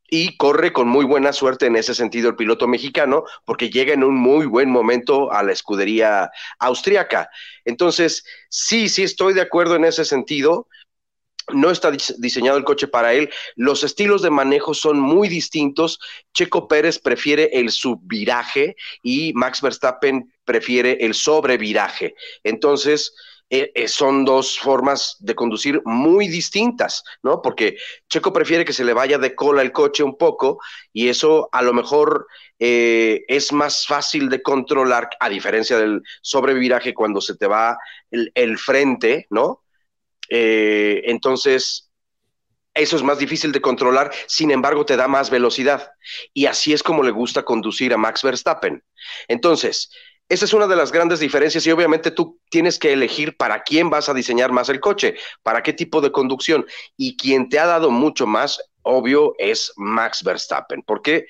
[0.07, 4.03] Y corre con muy buena suerte en ese sentido el piloto mexicano, porque llega en
[4.03, 7.27] un muy buen momento a la escudería austriaca.
[7.65, 10.67] Entonces, sí, sí estoy de acuerdo en ese sentido
[11.53, 13.29] no está diseñado el coche para él.
[13.55, 15.99] Los estilos de manejo son muy distintos.
[16.33, 22.15] Checo Pérez prefiere el subviraje y Max Verstappen prefiere el sobreviraje.
[22.43, 23.13] Entonces,
[23.51, 27.43] eh, eh, son dos formas de conducir muy distintas, ¿no?
[27.43, 27.77] Porque
[28.09, 30.59] Checo prefiere que se le vaya de cola el coche un poco
[30.91, 32.25] y eso a lo mejor
[32.57, 37.77] eh, es más fácil de controlar, a diferencia del sobreviraje cuando se te va
[38.09, 39.64] el frente, ¿no?
[40.29, 41.91] Eh, entonces,
[42.73, 45.91] eso es más difícil de controlar, sin embargo, te da más velocidad.
[46.33, 48.83] Y así es como le gusta conducir a Max Verstappen.
[49.27, 49.89] Entonces,
[50.27, 53.89] esa es una de las grandes diferencias y obviamente tú tienes que elegir para quién
[53.89, 56.65] vas a diseñar más el coche, para qué tipo de conducción.
[56.97, 60.83] Y quien te ha dado mucho más, obvio, es Max Verstappen.
[60.83, 61.27] Porque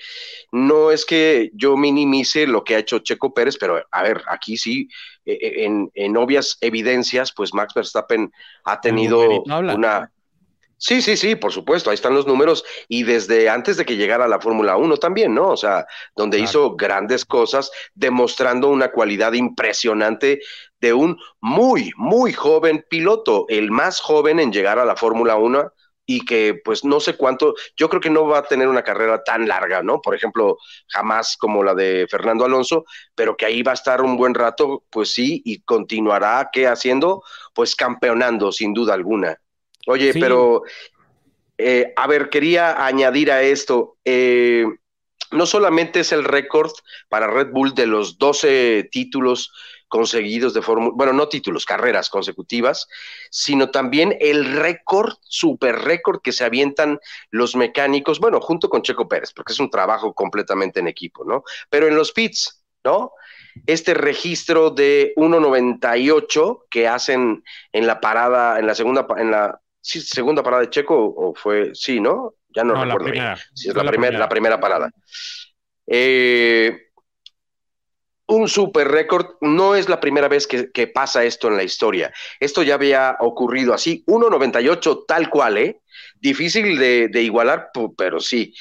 [0.52, 4.58] no es que yo minimice lo que ha hecho Checo Pérez, pero a ver, aquí
[4.58, 4.88] sí
[5.26, 5.66] e, e,
[5.96, 8.32] en, obvias evidencias, pues Max Verstappen
[8.64, 10.12] ha tenido una...
[10.78, 14.26] Sí, sí, sí, por supuesto, ahí están los números y desde antes de que llegara
[14.26, 15.48] a la Fórmula 1 también, ¿no?
[15.48, 15.88] O sea,
[16.18, 20.42] donde hizo grandes cosas, demostrando una cualidad impresionante
[20.82, 25.72] de un muy, muy joven piloto, el más joven en llegar a la Fórmula 1
[26.06, 29.24] y que pues no sé cuánto, yo creo que no va a tener una carrera
[29.24, 30.02] tan larga, ¿no?
[30.02, 34.18] Por ejemplo, jamás como la de Fernando Alonso, pero que ahí va a estar un
[34.18, 37.24] buen rato, pues sí, y continuará, ¿qué haciendo?
[37.54, 39.40] Pues campeonando, sin duda alguna.
[39.88, 40.64] Oye, pero,
[41.58, 44.66] eh, a ver, quería añadir a esto, eh,
[45.32, 46.72] no solamente es el récord
[47.10, 49.52] para Red Bull de los 12 títulos
[49.88, 52.88] conseguidos de Fórmula, bueno, no títulos, carreras consecutivas,
[53.30, 59.08] sino también el récord, super récord que se avientan los mecánicos, bueno, junto con Checo
[59.08, 61.44] Pérez, porque es un trabajo completamente en equipo, ¿no?
[61.70, 63.12] Pero en los pits, ¿no?
[63.66, 70.44] Este registro de 1.98 que hacen en la parada, en la segunda, en la segunda
[70.44, 72.36] parada de Checo, o fue, sí, ¿no?
[72.50, 73.38] Ya no, recuerdo.
[73.54, 74.90] Sí, es la, primera, la primera parada.
[75.88, 76.85] Eh,
[78.28, 79.36] un super récord.
[79.42, 82.14] No es la primera vez que, pasa esto en la historia.
[82.40, 84.04] Esto ya había ocurrido así.
[84.08, 85.82] 1.98 tal cual, ¿eh?
[86.20, 88.54] Difícil de, igualar, pero sí.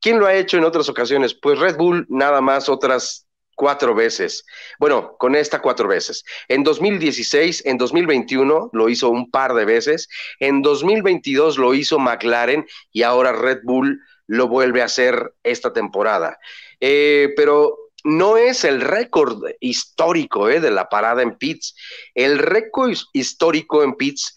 [0.00, 1.34] ¿Quién lo ha hecho en otras ocasiones?
[1.34, 4.44] Pues Red Bull nada más otras cuatro veces.
[4.78, 6.24] Bueno, con esta cuatro veces.
[6.48, 10.08] En 2016, en 2021 lo hizo un par de veces.
[10.40, 16.38] En 2022 lo hizo McLaren y ahora Red Bull lo vuelve a hacer esta temporada.
[16.80, 21.74] Eh, pero no es el récord histórico eh, de la parada en pits.
[22.14, 24.36] El récord histórico en pits,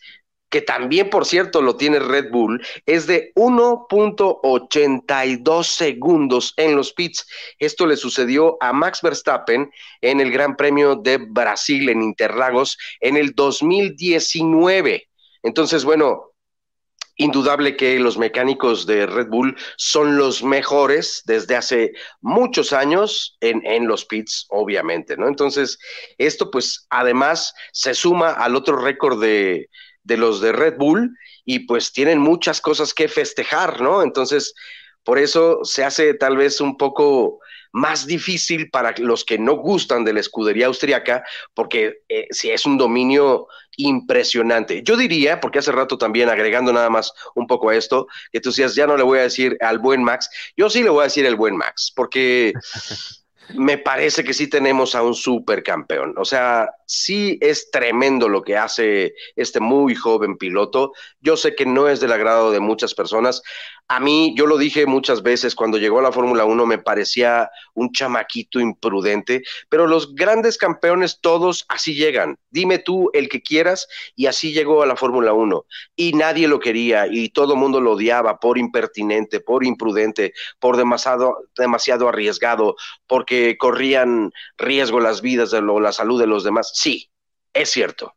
[0.50, 7.28] que también, por cierto, lo tiene Red Bull, es de 1.82 segundos en los pits.
[7.60, 9.70] Esto le sucedió a Max Verstappen
[10.02, 15.10] en el Gran Premio de Brasil en Interlagos en el 2019.
[15.44, 16.35] Entonces, bueno,
[17.18, 23.66] indudable que los mecánicos de Red Bull son los mejores desde hace muchos años en,
[23.66, 25.28] en, los pits, obviamente, ¿no?
[25.28, 25.78] Entonces,
[26.18, 29.70] esto pues además se suma al otro récord de,
[30.04, 34.02] de los de Red Bull y pues tienen muchas cosas que festejar, ¿no?
[34.02, 34.54] Entonces,
[35.04, 37.40] por eso se hace tal vez un poco
[37.76, 42.66] más difícil para los que no gustan de la escudería austriaca, porque eh, si es
[42.66, 44.82] un dominio impresionante.
[44.82, 48.52] Yo diría, porque hace rato también agregando nada más un poco a esto, que tú
[48.52, 51.04] decías, ya no le voy a decir al buen Max, yo sí le voy a
[51.04, 52.54] decir el buen Max, porque
[53.54, 56.16] me parece que sí tenemos a un supercampeón.
[56.18, 60.94] O sea, sí es tremendo lo que hace este muy joven piloto.
[61.20, 63.42] Yo sé que no es del agrado de muchas personas.
[63.88, 67.52] A mí, yo lo dije muchas veces, cuando llegó a la Fórmula 1 me parecía
[67.76, 72.40] un chamaquito imprudente, pero los grandes campeones todos así llegan.
[72.50, 75.66] Dime tú el que quieras y así llegó a la Fórmula 1.
[75.96, 80.78] Y nadie lo quería y todo el mundo lo odiaba por impertinente, por imprudente, por
[80.78, 86.72] demasiado, demasiado arriesgado, porque corrían riesgo las vidas de la salud de los demás.
[86.74, 87.12] Sí,
[87.54, 88.16] es cierto.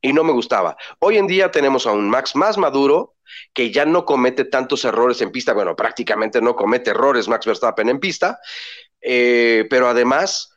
[0.00, 0.76] Y no me gustaba.
[1.00, 3.14] Hoy en día tenemos a un Max más maduro,
[3.52, 7.88] que ya no comete tantos errores en pista, bueno, prácticamente no comete errores Max Verstappen
[7.88, 8.38] en pista,
[9.00, 10.56] eh, pero además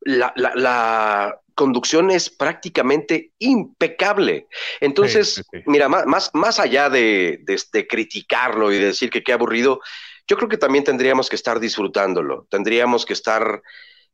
[0.00, 4.46] la, conducción es prácticamente impecable.
[4.78, 9.80] Entonces, mira, más, más allá de, de, criticarlo y de decir que qué aburrido,
[10.28, 13.62] yo creo que también tendríamos que estar disfrutándolo, tendríamos que estar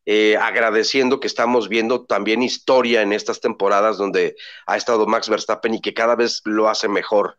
[0.05, 4.35] eh, agradeciendo que estamos viendo también historia en estas temporadas donde
[4.67, 7.37] ha estado Max Verstappen y que cada vez lo hace mejor.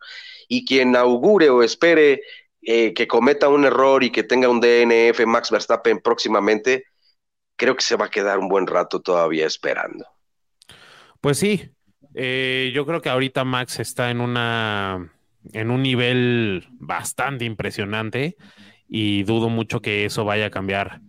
[0.48, 2.22] Y quien augure o espere
[2.62, 6.86] eh, que cometa un error y que tenga un DNF Max Verstappen próximamente,
[7.56, 10.06] creo que se va a quedar un buen rato todavía esperando.
[11.20, 11.70] Pues sí,
[12.16, 15.12] Eh, yo creo que ahorita Max está en una
[15.52, 18.36] en un nivel bastante impresionante
[18.86, 21.00] y dudo mucho que eso vaya a cambiar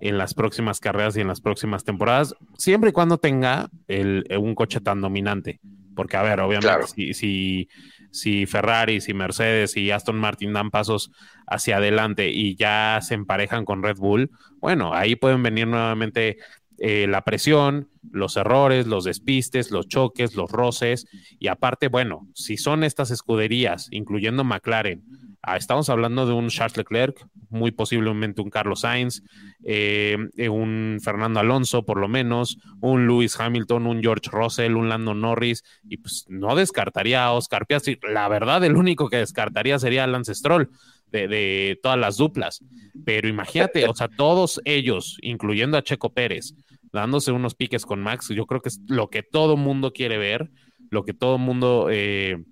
[0.00, 4.54] en las próximas carreras y en las próximas temporadas, siempre y cuando tenga el, un
[4.54, 5.60] coche tan dominante.
[5.94, 7.68] Porque, a ver, obviamente, si, si,
[8.10, 11.12] si Ferrari, si Mercedes y Aston Martin dan pasos
[11.46, 16.38] hacia adelante y ya se emparejan con Red Bull, bueno, ahí pueden venir nuevamente
[16.78, 21.06] eh, la presión, los errores, los despistes, los choques, los roces.
[21.38, 25.04] Y aparte, bueno, si son estas escuderías, incluyendo McLaren,
[25.46, 29.22] ah, estamos hablando de un Charles Leclerc, muy posiblemente un Carlos Sainz,
[29.64, 30.16] eh,
[30.50, 35.62] un Fernando Alonso, por lo menos, un Lewis Hamilton, un George Russell, un Lando Norris,
[35.88, 37.98] y pues no descartaría a Oscar Piastri.
[38.12, 40.70] La verdad, el único que descartaría sería Lance Stroll.
[41.12, 42.64] De, de, todas las duplas.
[43.04, 46.56] Pero imagínate, o sea, todos ellos, incluyendo a Checo Pérez,
[46.92, 48.30] dándose unos piques con Max.
[48.30, 50.50] Yo creo que es lo que todo mundo quiere ver,
[50.90, 52.42] lo que todo mundo eh,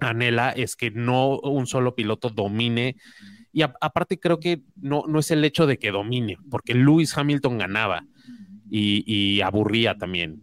[0.00, 2.96] anhela es que no un solo piloto domine.
[3.52, 7.58] Y aparte creo que no, no es el hecho de que domine, porque Lewis Hamilton
[7.58, 8.04] ganaba
[8.68, 10.40] y, aburría también,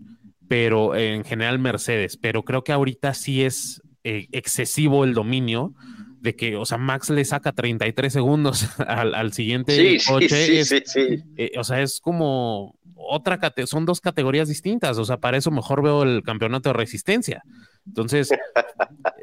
[0.47, 5.73] pero en general Mercedes, pero creo que ahorita sí es eh, excesivo el dominio
[6.21, 10.63] de que, o sea, Max le saca 33 segundos al, siguiente coche.
[10.63, 12.79] Sí, sí, eh, o sea, es como
[13.11, 14.97] otra son dos categorías distintas.
[14.97, 17.43] O sea, para eso mejor veo el campeonato de resistencia.
[17.85, 18.29] Entonces,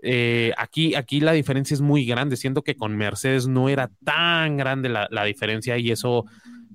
[0.03, 2.37] eh, aquí, aquí la diferencia es muy grande.
[2.37, 6.25] Siento que con Mercedes no era tan grande la, diferencia y eso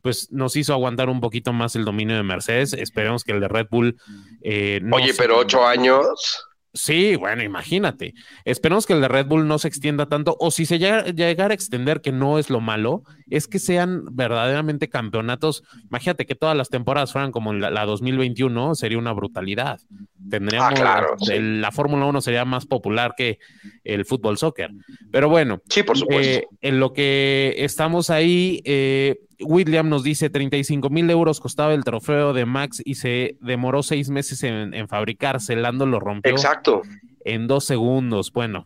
[0.02, 2.74] pues nos hizo aguantar un poquito más el dominio de Mercedes.
[2.74, 3.98] Esperemos que el de Red Bull.
[4.42, 6.46] Eh, Oye, pero ocho años.
[6.76, 8.16] Sí, bueno, imagínate.
[8.46, 11.54] Esperemos que el de Red Bull no se extienda tanto, o si se llega, a
[11.54, 15.64] extender, que no es lo malo, es que sean verdaderamente campeonatos.
[15.90, 19.82] Imagínate que todas las temporadas fueran como la, la 2021, sería una brutalidad.
[20.30, 23.38] Tendríamos, ah, la Fórmula 1 sería más popular que
[23.84, 24.72] el fútbol soccer.
[25.12, 26.40] Pero bueno, sí, por supuesto.
[26.40, 31.84] Eh, en lo que estamos ahí, eh, William nos dice 35 mil euros costaba el
[31.84, 35.56] trofeo de Max y se demoró seis meses en, fabricarse.
[35.56, 36.32] Lando lo rompió.
[36.32, 36.82] Exacto.
[37.26, 38.32] En dos segundos.
[38.34, 38.66] Bueno,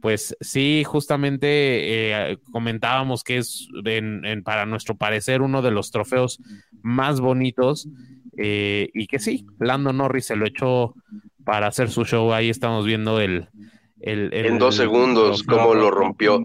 [0.00, 1.46] pues sí, justamente
[2.30, 3.68] eh, comentábamos que es
[4.44, 6.40] para nuestro parecer uno de los trofeos
[6.82, 7.88] más bonitos
[8.36, 10.94] eh, y que sí, Lando Norris se lo echó
[11.44, 12.32] para hacer su show.
[12.32, 13.48] Ahí estamos viendo el,
[14.02, 16.44] en dos segundos, cómo lo rompió.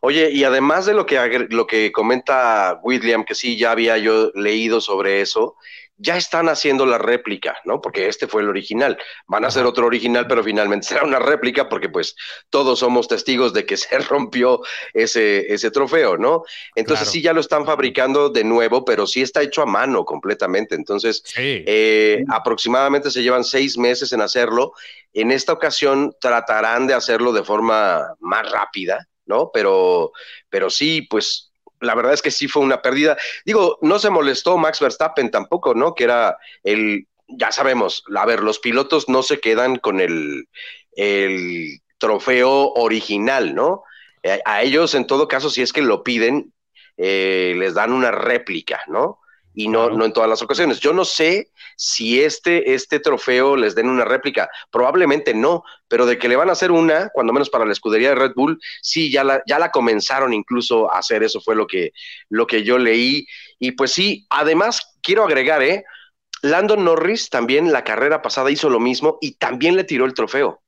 [0.00, 4.30] Oye, y además de lo que, lo que comenta William, que sí, ya había yo
[4.34, 5.56] leído sobre eso,
[5.98, 7.80] ya están haciendo la réplica, ¿no?
[7.80, 8.96] Porque este fue el original.
[9.26, 12.14] Van a hacer otro original, pero finalmente será una réplica porque pues
[12.50, 14.60] todos somos testigos de que se rompió
[14.94, 16.44] ese, ese trofeo, ¿no?
[16.76, 20.76] Entonces sí, ya lo están fabricando de nuevo, pero sí está hecho a mano completamente.
[20.76, 24.72] Entonces, eh, aproximadamente se llevan seis meses en hacerlo.
[25.12, 29.50] En esta ocasión tratarán de hacerlo de forma más rápida, ¿no?
[29.52, 30.12] Pero,
[30.50, 33.16] pero sí, pues la verdad es que sí fue una pérdida.
[33.44, 35.94] Digo, no se molestó Max Verstappen tampoco, ¿no?
[35.94, 40.48] Que era el, ya sabemos, a ver, los pilotos no se quedan con el,
[40.92, 43.84] el trofeo original, ¿no?
[44.22, 46.52] Eh, a, ellos, en todo caso, si es que lo piden,
[46.96, 49.20] eh, les dan una réplica, ¿no?
[49.58, 50.78] Y no, no en todas las ocasiones.
[50.78, 56.16] Yo no sé si este, este trofeo les den una réplica, probablemente no, pero de
[56.16, 59.10] que le van a hacer una, cuando menos para la escudería de Red Bull, sí,
[59.10, 61.90] ya la, ya la comenzaron incluso a hacer, eso fue lo que,
[62.28, 63.26] lo que yo leí.
[63.58, 65.84] Y pues sí, además quiero agregar, ¿eh?
[66.42, 70.62] Landon Norris también la carrera pasada hizo lo mismo y también le tiró el trofeo.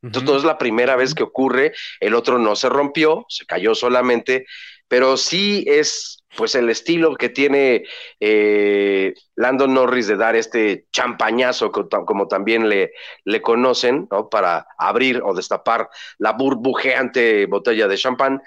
[0.00, 3.74] Entonces no es la primera vez que ocurre, el otro no se rompió, se cayó
[3.74, 4.46] solamente,
[4.86, 7.84] pero sí es pues el estilo que tiene
[8.20, 12.92] eh, Landon Norris de dar este champañazo, como, también le,
[13.24, 14.28] le conocen, ¿no?
[14.28, 18.42] Para abrir o destapar la burbujeante botella de champán.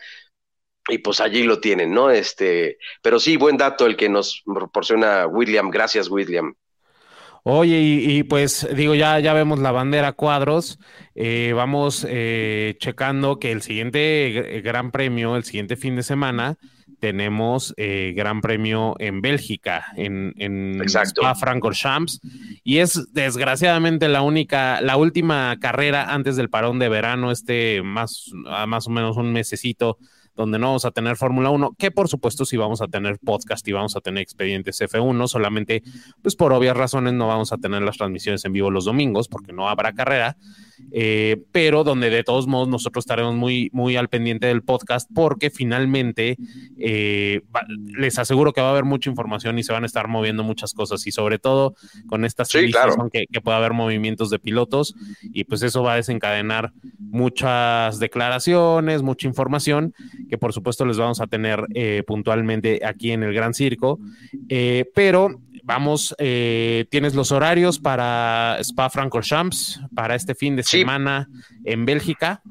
[0.88, 2.10] Y pues allí lo tienen, ¿no?
[2.10, 5.70] Este, pero sí, buen dato el que nos proporciona William.
[5.70, 6.56] Gracias, William.
[7.44, 10.80] Oye, y, pues digo, ya, ya vemos la bandera cuadros.
[11.16, 16.58] Eh, vamos eh, checando que el siguiente gran premio, el siguiente fin de semana,
[17.00, 22.20] tenemos eh, Gran Premio en Bélgica, en, en Spa Francorchamps,
[22.64, 28.32] y es desgraciadamente la única, la última carrera antes del parón de verano, este más,
[28.68, 29.98] más o menos un mesecito
[30.40, 33.68] donde no vamos a tener Fórmula 1, que por supuesto sí vamos a tener podcast
[33.68, 35.84] y vamos a tener expedientes F1, solamente
[36.22, 39.52] pues por obvias razones no vamos a tener las transmisiones en vivo los domingos porque
[39.52, 40.38] no habrá carrera,
[40.92, 45.50] eh, pero donde de todos modos nosotros estaremos muy, muy al pendiente del podcast porque
[45.50, 46.38] finalmente
[46.78, 47.42] eh,
[47.98, 50.74] les aseguro que va a haber mucha información y se van a estar moviendo muchas
[50.74, 51.76] cosas y sobre todo
[52.08, 53.10] con estas sí, claro.
[53.12, 59.02] que, que pueda haber movimientos de pilotos y pues eso va a desencadenar muchas declaraciones,
[59.02, 59.94] mucha información
[60.30, 64.00] que por supuesto les vamos a tener eh, puntualmente aquí en el Gran Circo,
[64.94, 65.40] pero
[65.70, 70.80] vamos, eh, tienes los horarios para Spa Francorchamps para este fin de Sí.
[70.80, 71.28] semana
[71.64, 72.42] en Bélgica.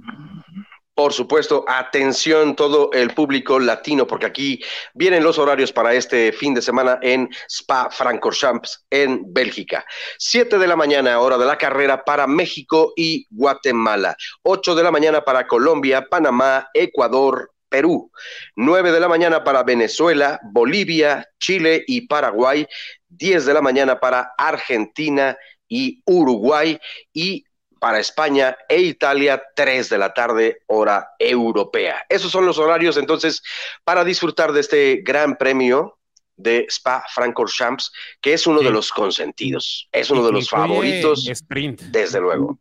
[0.94, 4.60] Por supuesto, atención todo el público latino, porque aquí
[4.94, 9.84] vienen los horarios para este fin de semana en Spa Francorchamps en Bélgica.
[10.18, 14.16] Siete de la mañana, hora de la carrera para México y Guatemala.
[14.42, 18.10] Ocho de la mañana para Colombia, Panamá, Ecuador, Perú.
[18.56, 22.66] Nueve de la mañana para Venezuela, Bolivia, Chile y Paraguay.
[23.08, 25.36] Diez de la mañana para Argentina
[25.68, 26.78] y Uruguay.
[27.12, 27.44] Y
[27.80, 32.02] para España e Italia, 3 de la tarde, hora europea.
[32.08, 33.40] Esos son los horarios entonces
[33.84, 35.96] para disfrutar de este gran premio
[36.36, 38.64] de Spa Francorchamps, que es uno Sí.
[38.66, 41.80] de los consentidos, es uno de los favoritos, Sprint.
[41.82, 42.58] desde luego.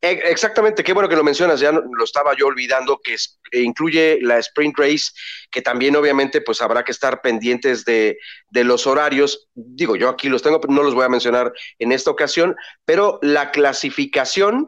[0.00, 3.16] E- Exactamente, qué bueno que lo mencionas, ya lo estaba yo olvidando, que
[3.52, 5.12] incluye la Sprint Race,
[5.50, 8.18] que también obviamente pues habrá que estar pendientes de,
[8.50, 9.48] los horarios.
[9.54, 13.18] Digo, yo aquí los tengo, pero no los voy a mencionar en esta ocasión, pero
[13.22, 14.66] la clasificación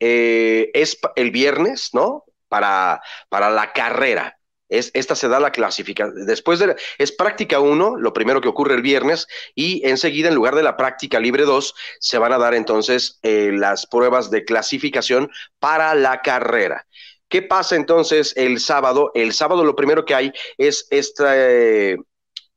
[0.00, 2.24] eh, es el viernes, ¿no?
[2.48, 4.36] Para, para la carrera.
[4.68, 6.26] Es, esta se da la clasificación.
[6.26, 10.54] Después de, es práctica 1, lo primero que ocurre el viernes, y enseguida, en lugar
[10.54, 15.30] de la práctica libre 2, se van a dar entonces eh, las pruebas de clasificación
[15.58, 16.86] para la carrera.
[17.28, 19.10] ¿Qué pasa entonces el sábado?
[19.14, 21.96] El sábado lo primero que hay es esta, eh,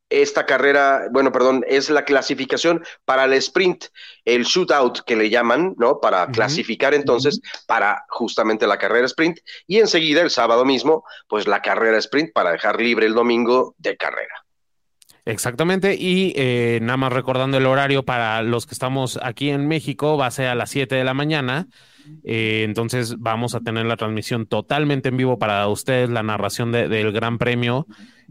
[0.09, 3.85] esta carrera, bueno, perdón, es la clasificación para el sprint,
[4.23, 5.99] el shootout que le llaman, ¿no?
[5.99, 11.61] Para clasificar entonces para justamente la carrera sprint y enseguida el sábado mismo, pues la
[11.61, 14.33] carrera sprint para dejar libre el domingo de carrera.
[15.25, 20.15] Exactamente, y eh, nada más recordando el horario para los que estamos aquí en México,
[20.15, 21.67] va a ser a las 7 de la mañana.
[22.23, 26.87] Eh, entonces vamos a tener la transmisión totalmente en vivo para ustedes, la narración de-
[26.87, 27.87] del Gran Premio.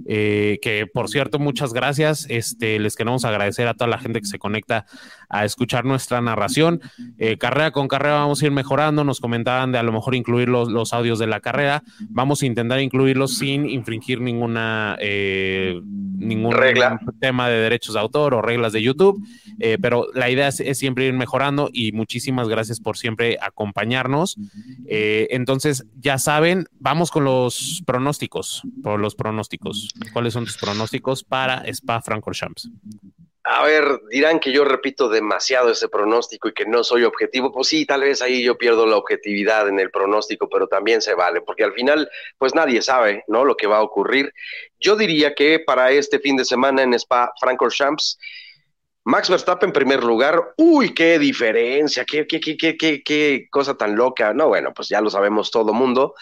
[0.07, 2.27] Eh, que por cierto, muchas gracias.
[2.29, 4.87] Este, les queremos agradecer a toda la gente que se conecta
[5.29, 6.81] a escuchar nuestra narración.
[7.19, 9.05] Eh, carrera con carrera vamos a ir mejorando.
[9.05, 11.83] Nos comentaban de a lo mejor incluir los, los audios de la carrera.
[12.09, 17.01] Vamos a intentar incluirlos sin infringir ninguna eh, ningún Regla.
[17.21, 19.23] tema de derechos de autor o reglas de YouTube.
[19.59, 24.37] Eh, pero la idea es, es siempre ir mejorando y muchísimas gracias por siempre acompañarnos.
[24.87, 29.86] Eh, entonces, ya saben, vamos con los pronósticos, por los pronósticos.
[30.13, 32.69] ¿Cuáles son tus pronósticos para Spa Francorchamps?
[33.49, 37.53] A ver, dirán que yo repito demasiado ese pronóstico y que no soy objetivo.
[37.53, 41.15] Pues sí, tal vez ahí yo pierdo la objetividad en el pronóstico, pero también se
[41.15, 43.45] vale, porque al final, pues nadie sabe, ¿no?
[43.45, 44.35] Lo que va a ocurrir.
[44.81, 48.19] Yo diría que para este fin de semana en Spa Francorchamps,
[49.07, 50.53] Max Verstappen en primer lugar.
[50.57, 54.35] Uy, qué diferencia, qué, qué, qué, qué, cosa tan loca.
[54.35, 56.15] No, bueno, pues ya lo sabemos todo mundo.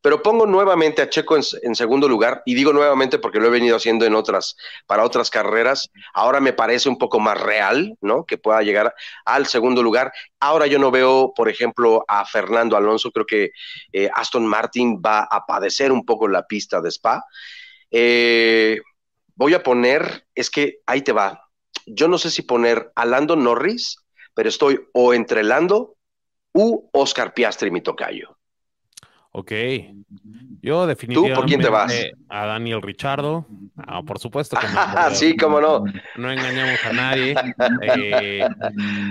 [0.00, 3.50] Pero pongo nuevamente a Checo en, en, segundo lugar, y digo nuevamente porque lo he
[3.50, 5.90] venido haciendo en otras, para otras carreras.
[6.14, 8.24] Ahora me parece un poco más real, ¿no?
[8.24, 10.12] Que pueda llegar al segundo lugar.
[10.38, 13.10] Ahora yo no veo, por ejemplo, a Fernando Alonso.
[13.10, 13.50] Creo que
[13.92, 17.24] eh, Aston Martin va a padecer un poco la pista de Spa.
[17.90, 18.78] Eh,
[19.34, 21.47] voy a poner, es que ahí te va.
[21.90, 23.98] Yo no sé si poner a Lando Norris,
[24.34, 25.96] pero estoy o entre Lando
[26.52, 28.38] u Oscar Piastri, mi tocayo.
[29.32, 29.52] Ok.
[30.62, 31.92] Yo definitivamente ¿Tú por quién te vas?
[32.28, 33.46] a Daniel Richardo.
[33.76, 34.74] Ah, por supuesto que no.
[35.14, 35.84] sí, cómo no.
[36.16, 37.34] No engañamos a nadie.
[37.82, 38.48] Eh,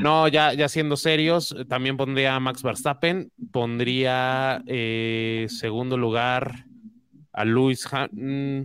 [0.01, 3.31] no, ya, ya siendo serios, también pondría a Max Verstappen.
[3.51, 6.65] Pondría eh, segundo lugar
[7.31, 7.87] a Luis.
[8.11, 8.61] Mm,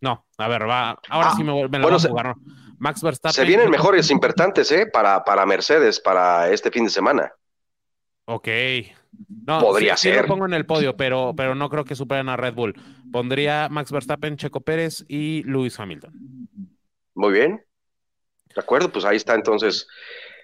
[0.00, 0.90] no, a ver, va.
[1.08, 2.36] Ahora ah, sí me, me la bueno, voy a jugar.
[2.36, 2.65] ¿no?
[2.78, 3.34] Max Verstappen.
[3.34, 4.86] Se vienen mejores importantes, ¿eh?
[4.86, 7.32] Para, para Mercedes, para este fin de semana.
[8.26, 8.48] Ok.
[9.46, 10.14] No, Podría sí, ser.
[10.16, 12.74] Sí lo pongo en el podio, pero, pero no creo que superen a Red Bull.
[13.10, 16.12] Pondría Max Verstappen, Checo Pérez y Lewis Hamilton.
[17.14, 17.64] Muy bien.
[18.54, 19.86] De acuerdo, pues ahí está entonces.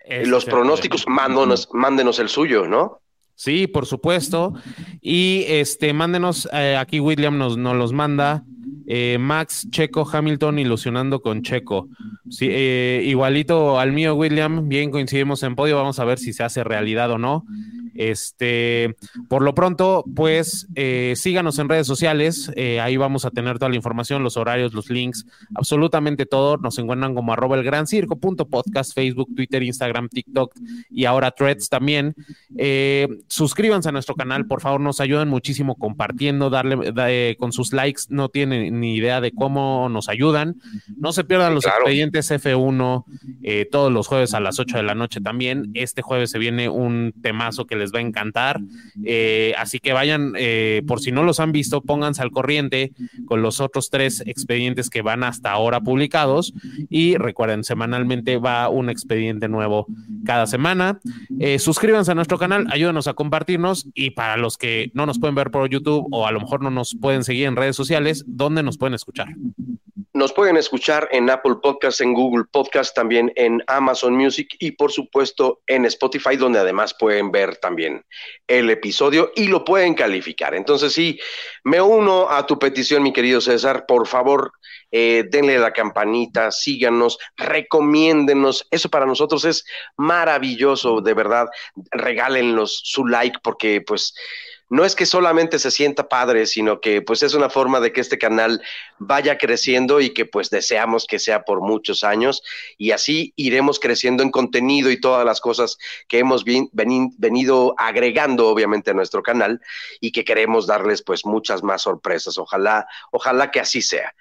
[0.04, 3.00] Este, los pronósticos, mándenos, mándenos el suyo, ¿no?
[3.34, 4.54] Sí, por supuesto.
[5.00, 8.44] Y este, mándenos, eh, aquí William nos, nos los manda.
[8.86, 11.88] Eh, Max, Checo, Hamilton, ilusionando con Checo.
[12.28, 16.42] Sí, eh, igualito al mío, William, bien coincidimos en podio, vamos a ver si se
[16.42, 17.44] hace realidad o no.
[17.94, 18.96] Este,
[19.28, 23.68] por lo pronto, pues eh, síganos en redes sociales, eh, ahí vamos a tener toda
[23.68, 26.56] la información, los horarios, los links, absolutamente todo.
[26.56, 30.54] Nos encuentran como arroba el gran circo punto podcast, Facebook, Twitter, Instagram, TikTok
[30.88, 32.14] y ahora Threads también.
[33.28, 38.30] Suscríbanse a nuestro canal, por favor, nos ayudan muchísimo compartiendo, darle con sus likes, no
[38.30, 40.56] tienen ni idea de cómo nos ayudan.
[40.96, 43.04] No se pierdan los expedientes F1
[43.70, 45.70] todos los jueves a las 8 de la noche también.
[45.74, 48.60] Este jueves se viene un temazo que les va a encantar.
[49.04, 52.92] Eh, así que vayan, eh, por si no los han visto, pónganse al corriente
[53.26, 56.54] con los otros tres expedientes que van hasta ahora publicados.
[56.88, 59.86] Y recuerden, semanalmente va un expediente nuevo
[60.24, 61.00] cada semana.
[61.38, 63.88] Eh, suscríbanse a nuestro canal, ayúdenos a compartirnos.
[63.94, 66.70] Y para los que no nos pueden ver por YouTube o a lo mejor no
[66.70, 68.24] nos pueden seguir en redes sociales,
[68.62, 69.28] ¿dónde nos pueden escuchar?
[70.14, 74.92] Nos pueden escuchar en Apple Podcast, en Google Podcast, también en Amazon Music y por
[74.92, 78.04] supuesto en Spotify, donde además pueden ver también
[78.46, 80.54] el episodio y lo pueden calificar.
[80.54, 81.18] Entonces sí,
[81.64, 83.84] me uno a tu petición, mi querido César.
[83.86, 84.52] Por favor,
[84.92, 88.68] eh, denle la campanita, síganos, recomiéndenos.
[88.70, 89.64] Eso para nosotros es
[89.96, 91.48] maravilloso, de verdad.
[91.90, 94.14] Regálenlos su like porque pues
[94.72, 98.00] no es que solamente se sienta padre, sino que pues es una forma de que
[98.00, 98.62] este canal
[98.98, 102.42] vaya creciendo y que pues deseamos que sea por muchos años
[102.78, 105.76] y así iremos creciendo en contenido y todas las cosas
[106.08, 106.42] que hemos
[106.72, 109.60] venido agregando obviamente a nuestro canal
[110.00, 112.38] y que queremos darles pues muchas más sorpresas.
[112.38, 114.14] Ojalá, ojalá que así sea.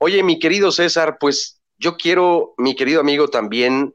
[0.00, 3.94] Oye, mi querido César, pues yo quiero, mi querido amigo, también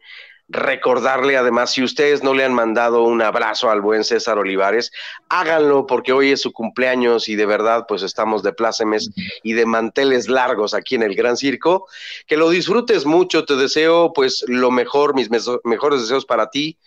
[0.50, 4.92] recordarle además, si ustedes no le han mandado un abrazo al buen César Olivares,
[5.30, 9.12] háganlo porque hoy es su cumpleaños y de verdad pues estamos de plácemes
[9.44, 11.88] y de manteles largos aquí en el Gran Circo.
[12.28, 15.30] Que lo disfrutes mucho, te deseo pues lo mejor, mis
[15.64, 16.78] mejores deseos para ti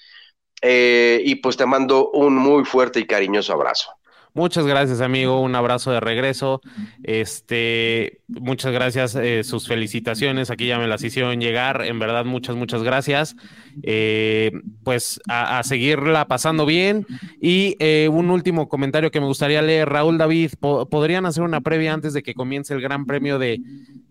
[0.62, 3.90] eh, y pues te mando un muy fuerte y cariñoso abrazo.
[4.32, 5.40] Muchas gracias, amigo.
[5.40, 6.60] Un abrazo de regreso.
[7.02, 9.14] Este, muchas gracias.
[9.16, 10.50] Eh, sus felicitaciones.
[10.50, 11.82] Aquí ya me las hicieron llegar.
[11.84, 13.34] En verdad, muchas, muchas gracias.
[13.82, 14.52] Eh,
[14.84, 17.06] pues a, seguirla pasando bien.
[17.40, 19.88] Y eh, un último comentario que me gustaría leer.
[19.88, 23.60] Raúl David, ¿podrían hacer una previa antes de que comience el Gran Premio de,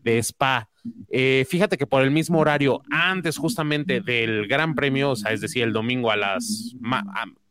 [0.03, 0.69] de Spa?
[1.47, 5.63] fíjate que por el mismo horario, antes justamente del Gran Premio, o sea, es decir,
[5.63, 6.73] el domingo a las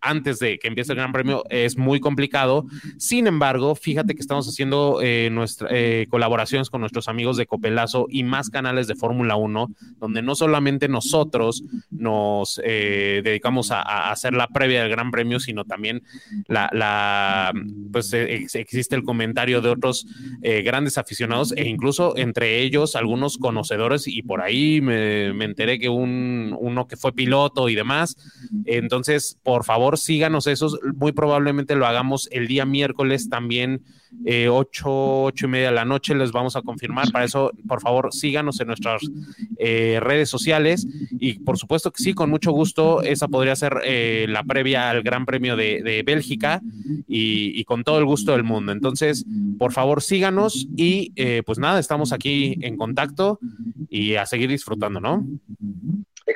[0.01, 2.67] antes de que empiece el Gran Premio es muy complicado.
[2.99, 8.07] Sin embargo, fíjate que estamos haciendo eh, nuestra, eh, colaboraciones con nuestros amigos de Copelazo
[8.09, 14.35] y más canales de Fórmula 1, donde no solamente nosotros nos eh, dedicamos a, hacer
[14.35, 16.03] la previa del Gran Premio, sino también
[16.47, 17.53] la,
[17.93, 20.07] pues existe el comentario de otros
[20.65, 25.89] grandes aficionados e incluso entre ellos algunos conocedores y por ahí me, me enteré que
[25.89, 28.17] un, uno que fue piloto y demás.
[28.65, 30.79] Entonces, por favor, síganos esos.
[30.97, 33.83] Muy probablemente lo hagamos el día miércoles también,
[34.27, 36.15] eh, 8, 8 y media de la noche.
[36.15, 37.11] Les vamos a confirmar.
[37.11, 39.03] Para eso, por favor, síganos en nuestras
[39.59, 40.87] eh, redes sociales.
[41.19, 43.03] Y por supuesto que sí, con mucho gusto.
[43.03, 46.61] Esa podría ser eh, la previa al Gran Premio de, Bélgica
[47.07, 48.73] y, con todo el gusto del mundo.
[48.73, 49.25] Entonces,
[49.59, 53.39] por favor, síganos y eh, pues nada, estamos aquí en contacto
[53.91, 55.27] y a seguir disfrutando, ¿no?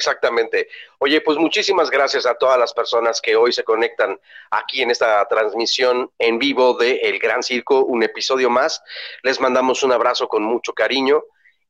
[0.02, 0.66] Exactamente.
[0.98, 4.18] Oye, pues muchísimas gracias a todas las personas que hoy se conectan
[4.50, 8.82] aquí en esta transmisión en vivo de El Gran Circo, un episodio más.
[9.22, 11.22] Les mandamos un abrazo con mucho cariño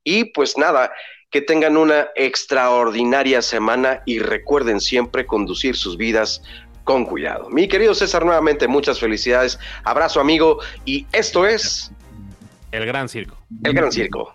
[0.03, 0.95] y pues nada,
[1.31, 6.43] que tengan una extraordinaria semana y recuerden siempre conducir sus vidas
[6.85, 7.51] con cuidado.
[7.51, 11.93] Mi querido César, nuevamente muchas felicidades, abrazo amigo y esto es...
[12.71, 13.37] El Gran Circo.
[13.63, 14.35] El Gran Circo.